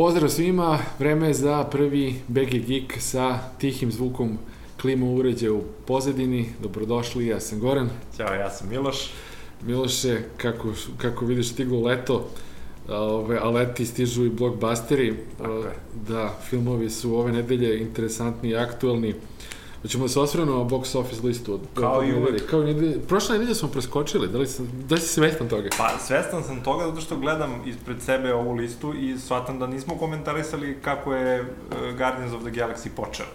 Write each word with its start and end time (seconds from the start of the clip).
Pozdrav 0.00 0.30
svima, 0.30 0.78
vreme 0.98 1.26
je 1.28 1.34
za 1.34 1.64
prvi 1.64 2.14
BG 2.28 2.66
Geek 2.66 2.94
sa 2.98 3.38
tihim 3.58 3.92
zvukom 3.92 4.38
klima 4.80 5.06
uređaja 5.06 5.52
u 5.52 5.62
pozadini. 5.86 6.48
Dobrodošli, 6.62 7.26
ja 7.26 7.40
sam 7.40 7.60
Goran. 7.60 7.90
Ćao, 8.16 8.34
ja 8.34 8.50
sam 8.50 8.68
Miloš. 8.68 9.10
Miloše, 9.62 10.22
kako, 10.36 10.68
kako 10.98 11.24
vidiš, 11.24 11.52
stiglo 11.52 11.80
leto, 11.80 12.28
ove, 12.88 13.38
a 13.38 13.50
leti 13.50 13.86
stižu 13.86 14.24
i 14.24 14.30
blockbusteri. 14.30 15.14
Tako 15.38 15.52
je. 15.52 15.74
Da, 16.08 16.38
filmovi 16.48 16.90
su 16.90 17.14
ove 17.14 17.32
nedelje 17.32 17.80
interesantni 17.80 18.50
i 18.50 18.56
aktuelni. 18.56 19.14
Hoćemo 19.82 20.04
da 20.04 20.08
se 20.08 20.20
osvrnemo 20.20 20.58
na 20.58 20.64
box 20.64 20.98
office 20.98 21.26
listu. 21.26 21.54
Od, 21.54 21.60
Kao 21.74 22.04
i 22.04 22.14
uvek. 22.14 22.50
Kao 22.50 22.62
i 22.62 22.64
nedelje. 22.64 22.98
Prošle 23.08 23.38
nedelje 23.38 23.54
smo 23.54 23.68
preskočili, 23.68 24.28
da 24.28 24.38
li, 24.38 24.46
sam, 24.46 24.70
da 24.88 24.94
li 24.94 25.00
si 25.00 25.08
svestan 25.08 25.48
toga? 25.48 25.68
Pa, 25.78 25.98
svestan 25.98 26.44
sam 26.44 26.62
toga 26.64 26.86
zato 26.86 27.00
što 27.00 27.16
gledam 27.16 27.62
ispred 27.66 28.02
sebe 28.02 28.34
ovu 28.34 28.52
listu 28.52 28.94
i 28.94 29.18
shvatam 29.18 29.58
da 29.58 29.66
nismo 29.66 29.98
komentarisali 29.98 30.78
kako 30.84 31.14
je 31.14 31.40
uh, 31.40 31.46
Guardians 31.98 32.32
of 32.32 32.42
the 32.42 32.50
Galaxy 32.50 32.88
počeo. 32.96 33.26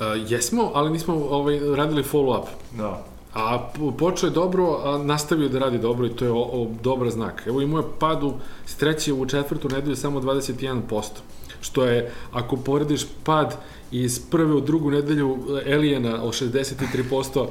Uh, 0.00 0.32
jesmo, 0.32 0.70
ali 0.74 0.90
nismo 0.90 1.14
ovaj, 1.14 1.60
radili 1.76 2.02
follow-up. 2.02 2.44
Da. 2.76 3.04
A 3.34 3.58
po- 3.78 3.90
počeo 3.90 4.26
je 4.26 4.30
dobro, 4.30 4.80
a 4.84 4.98
nastavio 4.98 5.48
da 5.48 5.58
radi 5.58 5.78
dobro 5.78 6.06
i 6.06 6.10
to 6.16 6.24
je 6.24 6.30
o, 6.30 6.40
o, 6.40 6.70
dobar 6.82 7.10
znak. 7.10 7.42
Evo 7.46 7.60
imao 7.60 7.80
je 7.80 7.86
pad 7.98 8.22
u, 8.22 8.32
s 8.66 8.76
treće 8.76 9.12
u 9.12 9.26
četvrtu 9.26 9.68
nedelju 9.68 9.96
samo 9.96 10.20
21%. 10.20 11.02
Što 11.60 11.84
je, 11.84 12.12
ako 12.32 12.56
porediš 12.56 13.06
pad 13.24 13.56
iz 13.92 14.20
prve 14.30 14.54
u 14.54 14.60
drugu 14.60 14.90
nedelju 14.90 15.38
e, 15.66 15.74
Aliena 15.74 16.22
od 16.22 16.34
63%, 16.34 17.46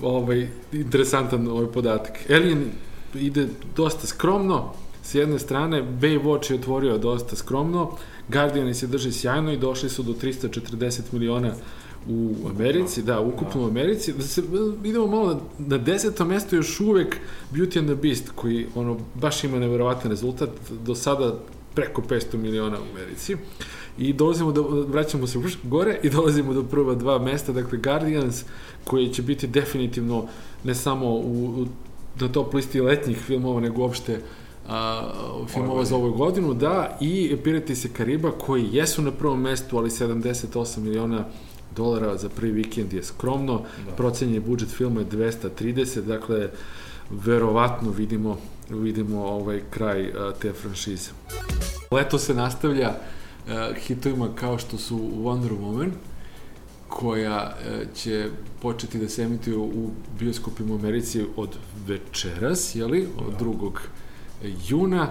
ovaj, 0.00 0.48
interesantan 0.72 1.48
ovaj 1.48 1.66
podatak. 1.66 2.18
Alien 2.30 2.70
ide 3.14 3.48
dosta 3.76 4.06
skromno, 4.06 4.72
s 5.02 5.14
jedne 5.14 5.38
strane, 5.38 5.82
Baywatch 6.00 6.50
je 6.50 6.58
otvorio 6.58 6.98
dosta 6.98 7.36
skromno, 7.36 7.90
Guardian 8.28 8.74
se 8.74 8.86
drži 8.86 9.12
sjajno 9.12 9.52
i 9.52 9.56
došli 9.56 9.88
su 9.88 10.02
do 10.02 10.12
340 10.12 11.00
miliona 11.12 11.52
u 12.08 12.34
Americi, 12.50 13.02
da, 13.02 13.20
ukupno 13.20 13.62
u 13.62 13.66
Americi. 13.66 14.12
Da 14.12 14.22
se, 14.22 14.42
idemo 14.84 15.06
malo 15.06 15.34
na, 15.34 15.40
na 15.58 15.78
desetom 15.78 16.28
mestu 16.28 16.56
još 16.56 16.80
uvek 16.80 17.16
Beauty 17.52 17.78
and 17.78 17.88
the 17.88 17.94
Beast, 17.94 18.30
koji 18.34 18.66
ono, 18.74 18.98
baš 19.14 19.44
ima 19.44 19.58
neverovatan 19.58 20.10
rezultat, 20.10 20.50
do 20.86 20.94
sada 20.94 21.38
preko 21.74 22.02
500 22.02 22.36
miliona 22.36 22.78
u 22.78 22.96
Americi. 22.96 23.36
I 23.98 24.12
dolazimo 24.12 24.52
do, 24.52 24.62
vraćamo 24.88 25.26
se 25.26 25.38
gore 25.62 25.98
i 26.02 26.10
dolazimo 26.10 26.54
do 26.54 26.62
prva 26.62 26.94
dva 26.94 27.18
mesta, 27.18 27.52
dakle 27.52 27.78
Guardians, 27.78 28.44
koji 28.84 29.08
će 29.08 29.22
biti 29.22 29.46
definitivno 29.46 30.26
ne 30.64 30.74
samo 30.74 31.06
u, 31.06 31.62
u 31.62 31.66
na 32.20 32.28
top 32.28 32.54
listi 32.54 32.80
letnjih 32.80 33.18
filmova, 33.18 33.60
nego 33.60 33.82
uopšte 33.82 34.20
a, 34.68 35.10
filmova 35.48 35.84
za 35.84 35.96
ovu 35.96 36.12
godinu, 36.12 36.54
da, 36.54 36.98
i 37.00 37.36
Pirati 37.44 37.76
se 37.76 37.88
Kariba, 37.92 38.30
koji 38.30 38.68
jesu 38.72 39.02
na 39.02 39.10
prvom 39.10 39.40
mestu, 39.40 39.78
ali 39.78 39.90
78 39.90 40.78
miliona 40.78 41.24
dolara 41.76 42.16
za 42.16 42.28
prvi 42.28 42.52
vikend 42.52 42.92
je 42.92 43.02
skromno, 43.02 43.62
Da. 43.86 43.92
procenjeni 43.92 44.40
budžet 44.40 44.68
filma 44.68 45.00
je 45.00 45.06
230, 45.06 46.00
dakle, 46.00 46.50
verovatno 47.10 47.90
vidimo, 47.90 48.38
vidimo 48.70 49.24
ovaj 49.24 49.60
kraj 49.70 50.12
a, 50.16 50.32
te 50.40 50.52
franšize. 50.52 51.10
Leto 51.94 52.18
se 52.18 52.34
nastavlja 52.34 52.88
uh, 52.88 53.52
hitovima 53.76 54.28
kao 54.34 54.58
što 54.58 54.78
su 54.78 54.96
Wonder 54.96 55.58
Woman, 55.60 55.90
koja 56.88 57.56
e, 57.66 57.86
će 57.94 58.28
početi 58.62 58.98
da 58.98 59.08
se 59.08 59.22
emituje 59.22 59.56
u 59.56 59.90
bioskopima 60.18 60.74
u 60.74 60.78
Americi 60.78 61.24
od 61.36 61.56
večeras, 61.86 62.74
jeli, 62.74 63.08
od 63.18 63.32
Da. 63.38 63.44
2. 63.44 63.70
juna 64.68 65.08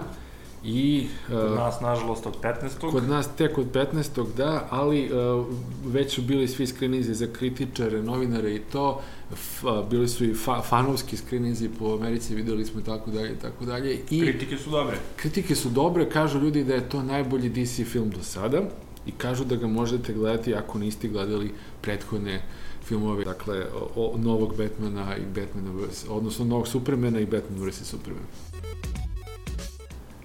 i 0.64 1.06
e, 1.28 1.30
Kod 1.30 1.54
nas, 1.56 1.80
nažalost, 1.80 2.26
od 2.26 2.34
15. 2.42 2.90
Kod 2.90 3.08
nas 3.08 3.28
tek 3.36 3.58
od 3.58 3.66
15. 3.72 4.34
da, 4.36 4.66
ali 4.70 5.10
uh, 5.12 5.46
već 5.86 6.14
su 6.14 6.22
bili 6.22 6.48
svi 6.48 6.66
skrinizi 6.66 7.14
za 7.14 7.26
kritičare, 7.26 8.02
novinare 8.02 8.54
i 8.54 8.58
to, 8.58 9.00
F, 9.32 9.64
bili 9.90 10.08
su 10.08 10.24
i 10.24 10.34
fa, 10.34 10.62
fanovski 10.62 11.16
skrinizi 11.16 11.68
po 11.78 11.94
Americi, 11.94 12.34
videli 12.34 12.64
smo 12.64 12.80
i 12.80 12.84
tako 12.84 13.10
dalje 13.10 13.32
i 13.32 13.36
tako 13.42 13.64
dalje. 13.64 13.98
I 14.10 14.20
Kritike 14.20 14.58
su 14.58 14.70
dobre. 14.70 14.96
kritike 15.16 15.54
su 15.54 15.68
dobre, 15.68 16.08
kažu 16.10 16.38
ljudi 16.40 16.64
da 16.64 16.74
je 16.74 16.88
to 16.88 17.02
najbolji 17.02 17.48
DC 17.48 17.84
film 17.84 18.10
do 18.10 18.22
sada 18.22 18.62
i 19.06 19.12
kažu 19.12 19.44
da 19.44 19.56
ga 19.56 19.66
možete 19.66 20.12
gledati 20.12 20.54
ako 20.54 20.78
niste 20.78 21.08
gledali 21.08 21.50
prethodne 21.80 22.42
filmove, 22.84 23.24
dakle, 23.24 23.64
o, 23.96 24.12
o 24.14 24.18
novog 24.18 24.56
Batmana 24.56 25.16
i 25.16 25.40
Batmana 25.40 25.70
vs. 25.70 26.04
odnosno 26.08 26.44
novog 26.44 26.68
Supermana 26.68 27.20
i 27.20 27.26
Batman 27.26 27.68
vs. 27.68 27.82
Superman. 27.84 28.24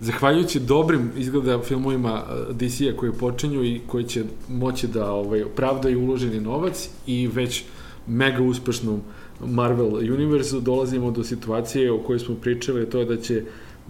Zahvaljujući 0.01 0.59
dobrim 0.59 1.11
izgleda 1.17 1.61
filmovima 1.61 2.23
uh, 2.23 2.55
DC-a 2.55 2.97
koji 2.97 3.11
počinju 3.11 3.63
i 3.63 3.81
koji 3.87 4.03
će 4.03 4.23
moći 4.49 4.87
da 4.87 5.11
ovaj, 5.11 5.45
pravdaju 5.55 6.03
uloženi 6.03 6.39
novac 6.39 6.89
i 7.07 7.27
već 7.27 7.63
mega 8.07 8.43
uspešnom 8.43 9.01
Marvel 9.45 9.95
Universu 9.95 10.59
dolazimo 10.59 11.11
do 11.11 11.23
situacije 11.23 11.91
o 11.91 11.97
kojoj 11.97 12.19
smo 12.19 12.35
pričali, 12.35 12.89
to 12.89 12.99
je 12.99 13.05
da 13.05 13.17
će 13.17 13.43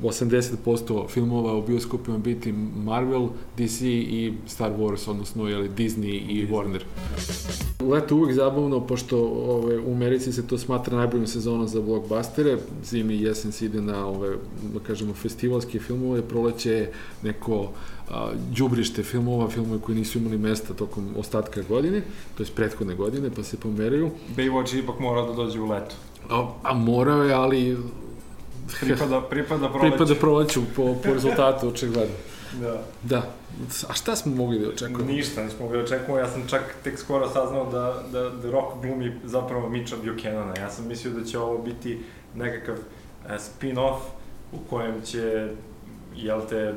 80% 0.03 1.07
filmova 1.09 1.55
u 1.55 1.67
bioskopima 1.67 2.17
biti 2.17 2.51
Marvel, 2.77 3.27
DC 3.57 3.81
i 3.81 4.33
Star 4.47 4.71
Wars, 4.79 5.09
odnosno 5.09 5.47
jeli, 5.47 5.69
Disney 5.69 6.29
i 6.29 6.47
Warner. 6.47 6.81
Leto 7.79 8.15
uvek 8.15 8.35
zabavno, 8.35 8.87
pošto 8.87 9.17
ove, 9.27 9.79
u 9.79 9.91
Americi 9.93 10.33
se 10.33 10.47
to 10.47 10.57
smatra 10.57 10.97
najboljom 10.97 11.27
sezonom 11.27 11.67
za 11.67 11.81
blockbustere, 11.81 12.57
zimi 12.83 13.13
i 13.13 13.21
jesen 13.21 13.51
se 13.51 13.65
ide 13.65 13.81
na 13.81 14.07
ove, 14.07 14.35
da 14.73 14.79
kažemo, 14.79 15.13
festivalske 15.13 15.79
filmove, 15.79 16.21
proleće 16.21 16.71
je 16.71 16.91
neko 17.23 17.69
a, 18.09 18.31
đubrište 18.57 19.03
filmova, 19.03 19.49
filmove 19.49 19.81
koji 19.81 19.97
nisu 19.97 20.17
imali 20.17 20.37
mesta 20.37 20.73
tokom 20.73 21.07
ostatka 21.17 21.61
godine, 21.69 22.01
to 22.37 22.43
je 22.43 22.47
prethodne 22.55 22.95
godine, 22.95 23.29
pa 23.35 23.43
se 23.43 23.57
pomeraju. 23.57 24.09
Baywatch 24.37 24.83
ipak 24.83 24.99
morao 24.99 25.27
da 25.27 25.33
dođe 25.33 25.59
u 25.59 25.69
leto. 25.69 25.95
A, 26.29 26.47
a 26.63 26.73
morao 26.73 27.23
je, 27.23 27.33
ali 27.33 27.77
Pripada, 28.79 29.21
pripada 29.21 29.69
proleće. 29.73 29.89
pripada 29.97 30.19
proleću 30.19 30.61
po, 30.75 30.95
po 31.03 31.13
rezultatu, 31.13 31.67
očigledno. 31.67 32.15
Da. 32.61 32.81
Da. 33.03 33.17
A 33.89 33.93
šta 33.93 34.15
smo 34.15 34.35
mogli 34.35 34.59
da 34.59 34.69
očekujemo? 34.69 35.11
Ništa, 35.11 35.43
nismo 35.43 35.65
mogli 35.65 35.77
da 35.77 35.83
očekujemo. 35.83 36.17
Ja 36.17 36.27
sam 36.27 36.47
čak 36.47 36.61
tek 36.83 36.99
skoro 36.99 37.29
saznao 37.29 37.71
da, 37.71 38.03
da, 38.11 38.29
da 38.29 38.51
Rock 38.51 38.81
glumi 38.81 39.13
zapravo 39.23 39.69
Mitcha 39.69 39.95
Buchanana. 39.95 40.53
Ja 40.59 40.69
sam 40.69 40.87
mislio 40.87 41.13
da 41.13 41.25
će 41.25 41.39
ovo 41.39 41.57
biti 41.57 41.99
nekakav 42.35 42.75
e, 42.75 43.37
spin-off 43.39 43.97
u 44.51 44.57
kojem 44.69 45.01
će 45.01 45.47
jel 46.15 46.41
te, 46.49 46.55
e, 46.57 46.73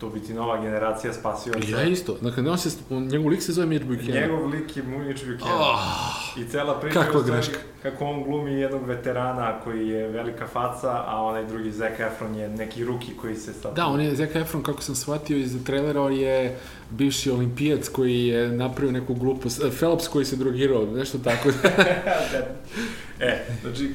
to 0.00 0.08
biti 0.08 0.34
nova 0.34 0.62
generacija 0.62 1.12
spasioca. 1.12 1.58
Ja 1.70 1.82
isto. 1.82 2.16
Dakle, 2.20 2.50
on 2.50 2.58
se, 2.58 2.70
on, 2.90 3.06
njegov 3.06 3.28
lik 3.28 3.42
se 3.42 3.52
zove 3.52 3.66
Mitch 3.66 3.86
Buchanan. 3.86 4.22
Njegov 4.22 4.46
lik 4.48 4.76
je 4.76 4.82
Mitch 4.82 5.24
Buchanan. 5.26 5.60
Oh, 5.60 6.38
I 6.38 6.48
cela 6.48 6.80
priča 6.80 7.00
kakva 7.00 7.22
greška. 7.22 7.58
Kako 7.82 8.04
on 8.04 8.22
glumi 8.24 8.52
jednog 8.52 8.86
veterana 8.86 9.60
koji 9.60 9.88
je 9.88 10.08
velika 10.08 10.46
faca, 10.46 11.02
a 11.06 11.22
onaj 11.22 11.44
drugi 11.44 11.70
Zac 11.72 11.92
Efron 12.00 12.34
je 12.34 12.48
neki 12.48 12.84
ruki 12.84 13.16
koji 13.16 13.36
se 13.36 13.52
sad... 13.52 13.74
da, 13.74 13.86
on 13.86 14.00
je 14.00 14.14
Zac 14.16 14.30
Efron, 14.34 14.62
kako 14.62 14.82
sam 14.82 14.94
shvatio 14.94 15.36
iz 15.36 15.56
trailera, 15.64 16.02
on 16.02 16.12
je 16.12 16.56
bivši 16.90 17.30
olimpijac 17.30 17.88
koji 17.88 18.26
je 18.26 18.48
napravio 18.48 18.92
neku 18.92 19.14
glupost, 19.14 19.64
eh, 19.64 19.70
Phelps 19.78 20.08
koji 20.08 20.24
se 20.24 20.36
drogirao, 20.36 20.86
nešto 20.86 21.18
tako. 21.18 21.48
e, 23.20 23.44
znači, 23.62 23.94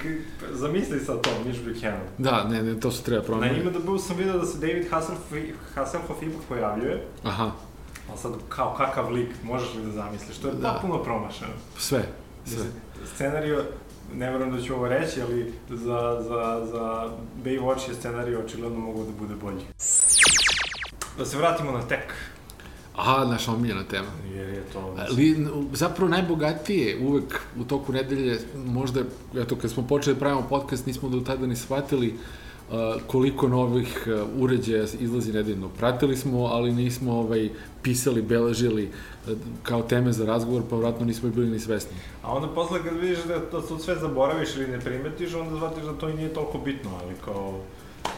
zamisli 0.51 0.99
sad 0.99 1.21
to, 1.21 1.29
Mitch 1.45 1.61
Buchanan. 1.67 2.01
da, 2.17 2.43
ne, 2.43 2.63
ne, 2.63 2.79
to 2.79 2.91
se 2.91 3.03
treba 3.03 3.21
Na 3.21 3.25
promeniti. 3.27 3.59
IMDb 3.59 3.99
sam 4.07 4.17
vidio 4.17 4.37
da 4.37 4.45
se 4.45 4.57
David 4.67 4.89
Hasselhoff, 4.91 5.33
Hasselhoff 5.75 6.21
ipak 6.23 6.41
pojavljuje, 6.49 7.03
Aha, 7.23 7.51
ali 8.09 8.17
sad 8.17 8.31
kao 8.49 8.73
kakav 8.77 9.11
lik, 9.11 9.29
možeš 9.43 9.73
li 9.75 9.85
da 9.85 9.91
zamisliš? 9.91 10.37
To 10.37 10.47
je 10.47 10.53
Da. 10.53 10.69
potpuno 10.71 11.03
promašeno. 11.03 11.51
sve, 11.77 12.03
sve. 12.45 12.55
Mislim, 12.57 12.71
Scenario, 13.15 13.63
ne 14.13 14.31
verujem 14.31 14.55
da 14.55 14.61
ću 14.61 14.73
ovo 14.73 14.87
reći, 14.87 15.21
ali 15.21 15.53
za, 15.69 16.23
za, 16.27 16.67
za 16.71 17.09
Baywatch 17.43 17.89
je 17.89 17.95
scenario 17.95 18.39
očigledno 18.39 18.79
mogu 18.79 19.03
da 19.03 19.11
bude 19.19 19.35
bolji. 19.35 19.61
Da 21.17 21.25
se 21.25 21.37
vratimo 21.37 21.71
na 21.71 21.87
tek, 21.87 22.13
Aha, 22.95 23.25
naša 23.25 23.51
omiljena 23.51 23.83
tema. 23.83 24.07
jer 24.35 24.49
je 24.49 24.63
to... 24.73 24.95
Ali, 25.09 25.47
zapravo 25.73 26.09
najbogatije 26.09 26.99
uvek 26.99 27.41
u 27.59 27.63
toku 27.63 27.93
nedelje, 27.93 28.39
možda, 28.65 29.01
eto, 29.35 29.55
kad 29.55 29.71
smo 29.71 29.87
počeli 29.87 30.13
da 30.13 30.19
pravimo 30.19 30.47
podcast, 30.49 30.85
nismo 30.85 31.09
do 31.09 31.19
tada 31.19 31.47
ni 31.47 31.55
shvatili 31.55 32.07
uh, 32.07 32.15
koliko 33.07 33.47
novih 33.47 34.07
uh, 34.07 34.41
uređaja 34.41 34.85
izlazi 34.99 35.33
nedeljno. 35.33 35.69
Pratili 35.69 36.17
smo, 36.17 36.45
ali 36.45 36.71
nismo 36.71 37.13
ovaj, 37.13 37.49
pisali, 37.81 38.21
beležili 38.21 38.89
uh, 39.27 39.37
kao 39.63 39.81
teme 39.81 40.11
za 40.11 40.25
razgovor, 40.25 40.63
pa 40.69 40.75
vratno 40.75 41.05
nismo 41.05 41.29
bili 41.29 41.49
ni 41.49 41.59
svesni. 41.59 41.97
A 42.23 42.33
onda 42.33 42.47
posle 42.47 42.83
kad 42.83 42.99
vidiš 42.99 43.23
da, 43.23 43.39
da 43.39 43.61
to 43.61 43.79
sve 43.79 43.95
zaboraviš 43.95 44.55
ili 44.55 44.67
ne 44.67 44.79
primetiš, 44.79 45.33
onda 45.33 45.55
shvatiš 45.55 45.83
da 45.83 45.93
to 45.93 46.09
i 46.09 46.13
nije 46.13 46.33
toliko 46.33 46.57
bitno, 46.57 46.91
ali 47.03 47.13
kao... 47.25 47.59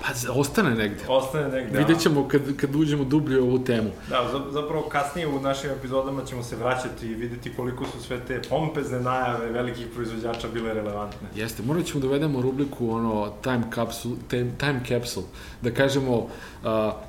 Pa 0.06 0.31
ostane 0.34 0.75
negde. 0.75 1.04
ostane 1.07 1.48
negde. 1.50 1.78
Vidjet 1.78 2.00
ćemo 2.00 2.28
kad, 2.28 2.42
kad 2.57 2.75
uđemo 2.75 3.04
dublje 3.04 3.40
u 3.42 3.48
ovu 3.48 3.60
temu. 3.60 3.90
Da, 4.10 4.30
za- 4.31 4.52
zapravo 4.52 4.81
kasnije 4.81 5.28
u 5.28 5.40
našim 5.40 5.69
epizodama 5.72 6.25
ćemo 6.25 6.44
se 6.44 6.56
vraćati 6.56 7.07
i 7.07 7.13
videti 7.16 7.52
koliko 7.56 7.86
su 7.86 8.02
sve 8.02 8.19
te 8.19 8.42
pompezne 8.50 9.00
najave 9.00 9.52
velikih 9.52 9.88
proizvođača 9.96 10.48
bile 10.54 10.74
relevantne. 10.74 11.28
Jeste, 11.36 11.63
morat 11.63 11.86
ćemo 11.86 12.00
da 12.00 12.07
uvedemo 12.07 12.42
rubriku 12.42 12.90
ono 12.90 13.31
time 13.42 13.63
capsule, 13.75 14.16
time, 14.28 14.52
time 14.57 14.81
capsule, 14.88 15.25
da 15.62 15.72
kažemo 15.72 16.18
uh, 16.18 16.28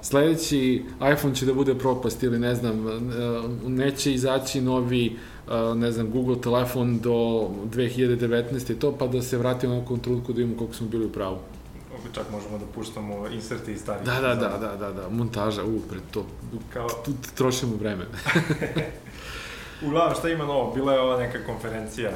sledeći 0.02 0.82
iPhone 1.12 1.34
će 1.34 1.46
da 1.46 1.54
bude 1.54 1.74
propast 1.74 2.22
ili 2.22 2.38
ne 2.38 2.54
znam, 2.54 2.86
uh, 2.86 2.92
neće 3.68 4.12
izaći 4.12 4.60
novi 4.60 5.16
uh, 5.46 5.76
ne 5.76 5.92
znam, 5.92 6.10
Google 6.10 6.40
telefon 6.40 6.98
do 6.98 7.10
2019. 7.64 8.72
i 8.72 8.78
to, 8.78 8.92
pa 8.92 9.06
da 9.06 9.22
se 9.22 9.38
vratimo 9.38 9.74
na 9.90 9.98
trenutku 9.98 10.32
da 10.32 10.42
imamo 10.42 10.56
koliko 10.56 10.74
smo 10.74 10.88
bili 10.88 11.04
u 11.04 11.12
pravu. 11.12 11.36
Čak 12.14 12.30
možemo 12.30 12.58
da 12.58 12.64
puštamo 12.74 13.28
inserte 13.28 13.72
iz 13.72 13.80
starih. 13.80 14.06
Da, 14.06 14.20
da, 14.20 14.34
da, 14.34 14.48
da, 14.48 14.76
da, 14.76 14.92
da, 14.92 15.08
montaža, 15.08 15.64
u, 15.64 15.80
pred 15.90 16.02
to, 16.10 16.26
Kao, 16.72 16.88
tu 17.04 17.12
trošimo 17.34 17.76
vreme. 17.76 18.06
uglavnom, 19.86 20.14
šta 20.18 20.28
ima 20.28 20.44
novo? 20.44 20.74
Bila 20.74 20.92
je 20.92 21.00
ova 21.00 21.18
neka 21.18 21.38
konferencija. 21.46 22.10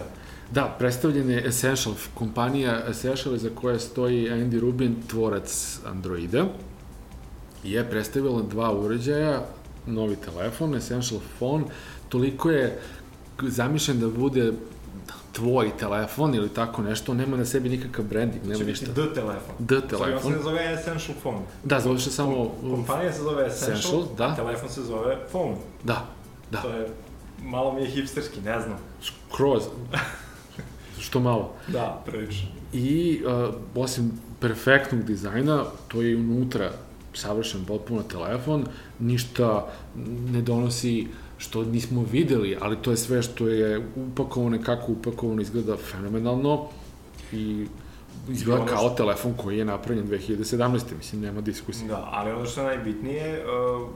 Da, 0.51 0.77
predstavljen 0.79 1.31
je 1.31 1.47
Essential, 1.47 1.95
kompanija 2.15 2.83
Essential 2.89 3.37
za 3.37 3.51
koje 3.55 3.81
stoji 3.81 4.31
Andy 4.31 4.61
Rubin, 4.61 4.97
tvorac 5.09 5.79
Androida, 5.87 6.45
je 7.65 7.91
predstavila 7.91 8.43
dva 8.43 8.75
uređaja, 8.75 9.43
novi 9.87 10.17
telefon, 10.17 10.75
Essential 10.75 11.21
Phone, 11.39 11.65
toliko 12.09 12.51
je 12.51 12.81
zamišljen 13.43 14.01
da 14.01 14.09
bude 14.09 14.53
tvoj 15.33 15.71
telefon 15.79 16.35
ili 16.35 16.49
tako 16.49 16.83
nešto, 16.83 17.15
nema 17.15 17.37
na 17.37 17.45
sebi 17.45 17.69
nikakav 17.69 18.05
branding, 18.05 18.43
nema 18.45 18.59
Će 18.59 18.65
biti 18.65 18.85
ništa. 18.85 19.03
D 19.03 19.15
telefon. 19.15 19.55
D 19.59 19.75
Sorry, 19.75 19.83
on 19.83 19.89
se 19.91 19.97
telefon. 19.97 20.33
ne 20.33 20.43
zove 20.43 20.73
Essential 20.75 21.17
Phone. 21.21 21.41
Da, 21.65 21.81
zove 21.81 21.99
se 21.99 22.11
samo... 22.11 22.53
Kompanija 22.61 23.13
se 23.13 23.23
zove 23.23 23.47
Essential, 23.47 23.79
Essential, 23.79 24.05
da. 24.17 24.35
telefon 24.37 24.69
se 24.69 24.83
zove 24.83 25.17
Phone. 25.31 25.57
Da, 25.85 26.07
da, 26.51 26.63
To 26.63 26.69
je, 26.69 26.89
malo 27.43 27.73
mi 27.73 27.81
je 27.83 27.91
hipsterski, 27.91 28.41
ne 28.41 28.61
znam. 28.61 28.79
skroz. 29.03 29.63
Što 31.05 31.21
malo. 31.21 31.53
Da, 31.69 32.03
prilično. 32.07 32.49
I 32.73 33.23
uh, 33.25 33.55
osim 33.75 34.13
perfektnog 34.41 35.03
dizajna, 35.05 35.65
to 35.89 36.03
je 36.03 36.17
unutra 36.17 36.71
savršen 37.15 37.65
potpuno 37.65 38.03
telefon, 38.03 38.67
ništa 38.99 39.67
ne 40.31 40.43
donosi 40.43 41.07
što 41.41 41.65
nismo 41.65 42.05
videli, 42.13 42.57
ali 42.61 42.77
to 42.77 42.91
je 42.91 42.97
sve 42.97 43.23
što 43.23 43.49
je 43.49 43.87
upakovano 43.97 44.57
i 44.57 44.63
kako 44.63 44.93
upakovano 44.93 45.43
izgleda 45.43 45.77
fenomenalno 45.77 46.69
i 47.33 47.67
izgleda 48.29 48.67
kao 48.67 48.79
što- 48.79 48.91
telefon 48.91 49.33
koji 49.37 49.59
je 49.59 49.65
napravljen 49.65 50.07
2017. 50.07 50.97
Mislim, 50.97 51.23
nema 51.23 51.41
diskusije. 51.41 51.89
Da, 51.89 52.09
ali 52.13 52.31
ono 52.33 52.47
što 52.47 52.61
je 52.61 52.67
najbitnije, 52.67 53.45
uh, 53.45 53.89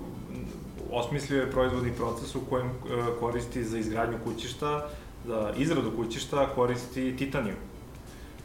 osmislio 0.91 1.41
je 1.41 1.51
proizvodni 1.51 1.93
proces 1.93 2.35
u 2.35 2.41
kojem 2.41 2.67
uh, 2.67 2.75
koristi 3.21 3.65
za 3.65 3.79
izgradnju 3.79 4.17
kućišta, 4.25 4.89
za 5.27 5.53
izradu 5.59 5.91
kućišta 5.97 6.47
koristi 6.55 7.17
titanijum, 7.17 7.57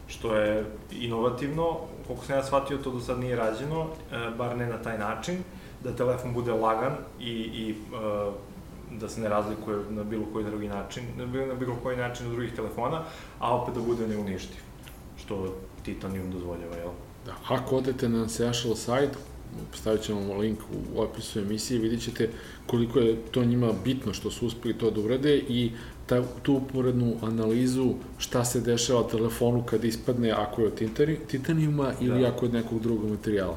što 0.06 0.36
je 0.36 0.64
inovativno, 0.92 1.76
koliko 2.06 2.24
sam 2.24 2.36
ja 2.36 2.44
shvatio, 2.44 2.78
to 2.78 2.90
do 2.90 3.00
sad 3.00 3.18
nije 3.20 3.36
rađeno, 3.36 3.80
uh, 3.80 3.88
bar 4.38 4.56
ne 4.56 4.66
na 4.66 4.82
taj 4.82 4.98
način, 4.98 5.38
da 5.84 5.96
telefon 5.96 6.34
bude 6.34 6.52
lagan 6.52 6.92
i, 7.20 7.30
i 7.32 7.74
uh, 7.92 8.34
da 8.90 9.08
se 9.08 9.20
ne 9.20 9.28
razlikuje 9.28 9.78
na 9.90 10.04
bilo 10.04 10.24
koji 10.32 10.44
drugi 10.44 10.68
način, 10.68 11.04
na 11.16 11.26
bilo, 11.26 11.46
na 11.46 11.54
bilo 11.54 11.76
koji 11.82 11.96
način 11.96 12.26
od 12.26 12.32
drugih 12.32 12.52
telefona, 12.54 13.02
a 13.38 13.56
opet 13.56 13.74
da 13.74 13.80
bude 13.80 14.08
neuništiv, 14.08 14.60
što 15.16 15.54
titanijum 15.82 16.30
dozvoljava, 16.30 16.76
jel? 16.76 16.90
Da, 17.26 17.34
ako 17.48 17.76
odete 17.76 18.08
na 18.08 18.24
Essential 18.24 18.74
site, 18.74 19.12
stavit 19.74 20.02
ćemo 20.02 20.36
link 20.36 20.58
u 20.94 21.00
opisu 21.00 21.38
emisije, 21.40 21.80
vidit 21.80 22.02
ćete 22.02 22.28
koliko 22.66 22.98
je 22.98 23.16
to 23.30 23.44
njima 23.44 23.72
bitno 23.84 24.12
što 24.12 24.30
su 24.30 24.46
uspeli 24.46 24.78
to 24.78 24.90
da 24.90 25.00
urade 25.00 25.36
i 25.36 25.72
ta, 26.06 26.22
tu 26.42 26.54
uporednu 26.54 27.14
analizu 27.22 27.94
šta 28.18 28.44
se 28.44 28.60
dešava 28.60 29.02
telefonu 29.10 29.62
kad 29.62 29.84
ispadne 29.84 30.30
ako 30.30 30.60
je 30.60 30.66
od 30.66 30.78
titani- 30.80 31.18
titanijuma 31.26 31.92
ili 32.00 32.20
Da. 32.22 32.28
ako 32.28 32.44
je 32.44 32.48
od 32.48 32.54
nekog 32.54 32.80
drugog 32.80 33.10
materijala. 33.10 33.56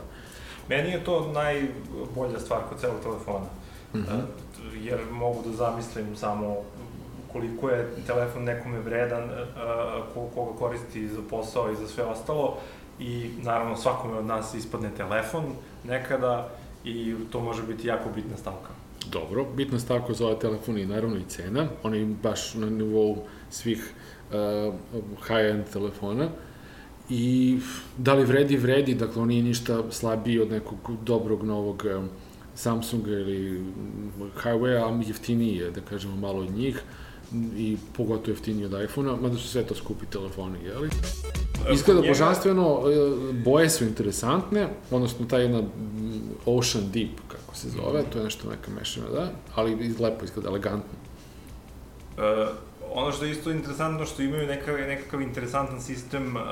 Meni 0.70 0.90
je 0.90 1.04
to 1.04 1.32
najbolja 1.34 2.40
stvar 2.40 2.62
kod 2.70 2.80
celog 2.80 2.98
telefona. 3.04 3.46
Mhm. 3.96 4.04
Uh, 4.04 4.24
jer 4.84 5.00
mogu 5.12 5.42
da 5.46 5.52
zamislim 5.52 6.16
samo 6.16 6.56
koliko 7.32 7.70
je 7.70 7.90
telefon 8.08 8.44
nekome 8.44 8.80
vredan, 8.80 9.24
uh, 9.24 9.34
ko, 10.14 10.28
ko 10.36 10.46
ga 10.46 10.60
koristi 10.60 11.08
za 11.08 11.22
posao 11.30 11.72
i 11.72 11.76
za 11.76 11.88
sve 11.88 12.04
ostalo. 12.04 12.58
I 13.00 13.30
naravno 13.42 13.76
svakome 13.76 14.18
od 14.18 14.26
nas 14.26 14.54
ispadne 14.54 14.90
telefon 14.98 15.44
nekada 15.84 16.50
i 16.86 17.16
to 17.32 17.40
može 17.40 17.64
biti 17.64 17.88
jako 17.88 18.10
bitna 18.16 18.38
stavka. 18.38 18.70
Dobro, 19.12 19.46
bitna 19.56 19.80
stavka 19.80 20.14
za 20.14 20.26
ovaj 20.26 20.40
telefon 20.40 20.78
je 20.78 20.88
naravno 20.88 21.18
i 21.18 21.24
cena, 21.28 21.68
on 21.84 21.96
je 21.96 22.06
baš 22.24 22.54
na 22.54 22.70
nivou 22.70 23.18
svih 23.50 23.94
uh, 24.30 24.74
high-end 25.28 25.64
telefona. 25.74 26.30
I 27.10 27.58
da 27.98 28.14
li 28.14 28.26
vredi, 28.26 28.58
vredi, 28.58 28.96
dakle 28.96 29.22
on 29.22 29.28
nije 29.28 29.44
ništa 29.44 29.84
slabiji 29.92 30.40
od 30.40 30.52
nekog 30.52 30.78
dobrog 31.04 31.44
novog 31.44 31.84
um, 31.98 32.10
Samsunga 32.56 33.12
ili 33.12 33.64
Huawei, 34.44 34.78
a 34.78 35.04
jeftiniji 35.08 35.56
je, 35.58 35.72
da 35.72 35.82
kažemo, 35.82 36.16
malo 36.16 36.40
od 36.40 36.52
njih 36.52 36.82
i 37.58 37.78
pogotovo 37.98 38.30
jeftiniji 38.32 38.66
od 38.66 38.84
iPhone-a, 38.84 39.16
mada 39.16 39.38
su 39.38 39.48
sve 39.48 39.64
to 39.64 39.76
skupi 39.76 40.06
telefoni, 40.06 40.60
jeli? 40.66 40.90
Izgleda 41.74 42.02
Njega- 42.02 42.12
božanstveno, 42.12 42.82
e, 42.90 43.34
boje 43.34 43.70
su 43.70 43.84
interesantne, 43.84 44.68
odnosno 44.92 45.26
ta 45.26 45.38
jedna 45.38 45.64
Ocean 46.46 46.92
Deep, 46.92 47.20
kako 47.28 47.56
se 47.56 47.70
zove, 47.70 48.04
to 48.14 48.18
je 48.18 48.24
nešto 48.24 48.50
neka 48.50 48.72
mešana, 48.80 49.10
da, 49.10 49.32
ali 49.56 49.96
lepo 50.00 50.26
izgleda, 50.26 50.50
elegantno. 50.50 50.94
Uh, 52.18 52.24
ono 52.94 53.12
što 53.12 53.26
je 53.26 53.32
isto 53.32 53.52
interesantno 53.52 54.06
što 54.06 54.22
imaju 54.22 54.48
neka, 54.48 54.72
nekakav 54.72 55.22
interesantan 55.22 55.82
sistem 55.82 56.36
uh, 56.36 56.44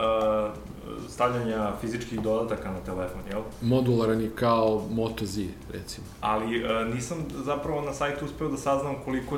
stavljanja 1.09 1.71
fizičkih 1.81 2.21
dodataka 2.21 2.71
na 2.71 2.79
telefon, 2.79 3.21
jel? 3.29 3.41
Modularan 3.61 4.21
je 4.21 4.29
kao 4.35 4.88
Moto 4.91 5.25
Z, 5.25 5.41
recimo. 5.73 6.07
Ali 6.21 6.63
uh, 6.63 6.93
nisam 6.93 7.17
zapravo 7.45 7.81
na 7.81 7.93
sajtu 7.93 8.25
uspeo 8.25 8.47
da 8.47 8.57
saznam 8.57 8.95
koliko 9.05 9.38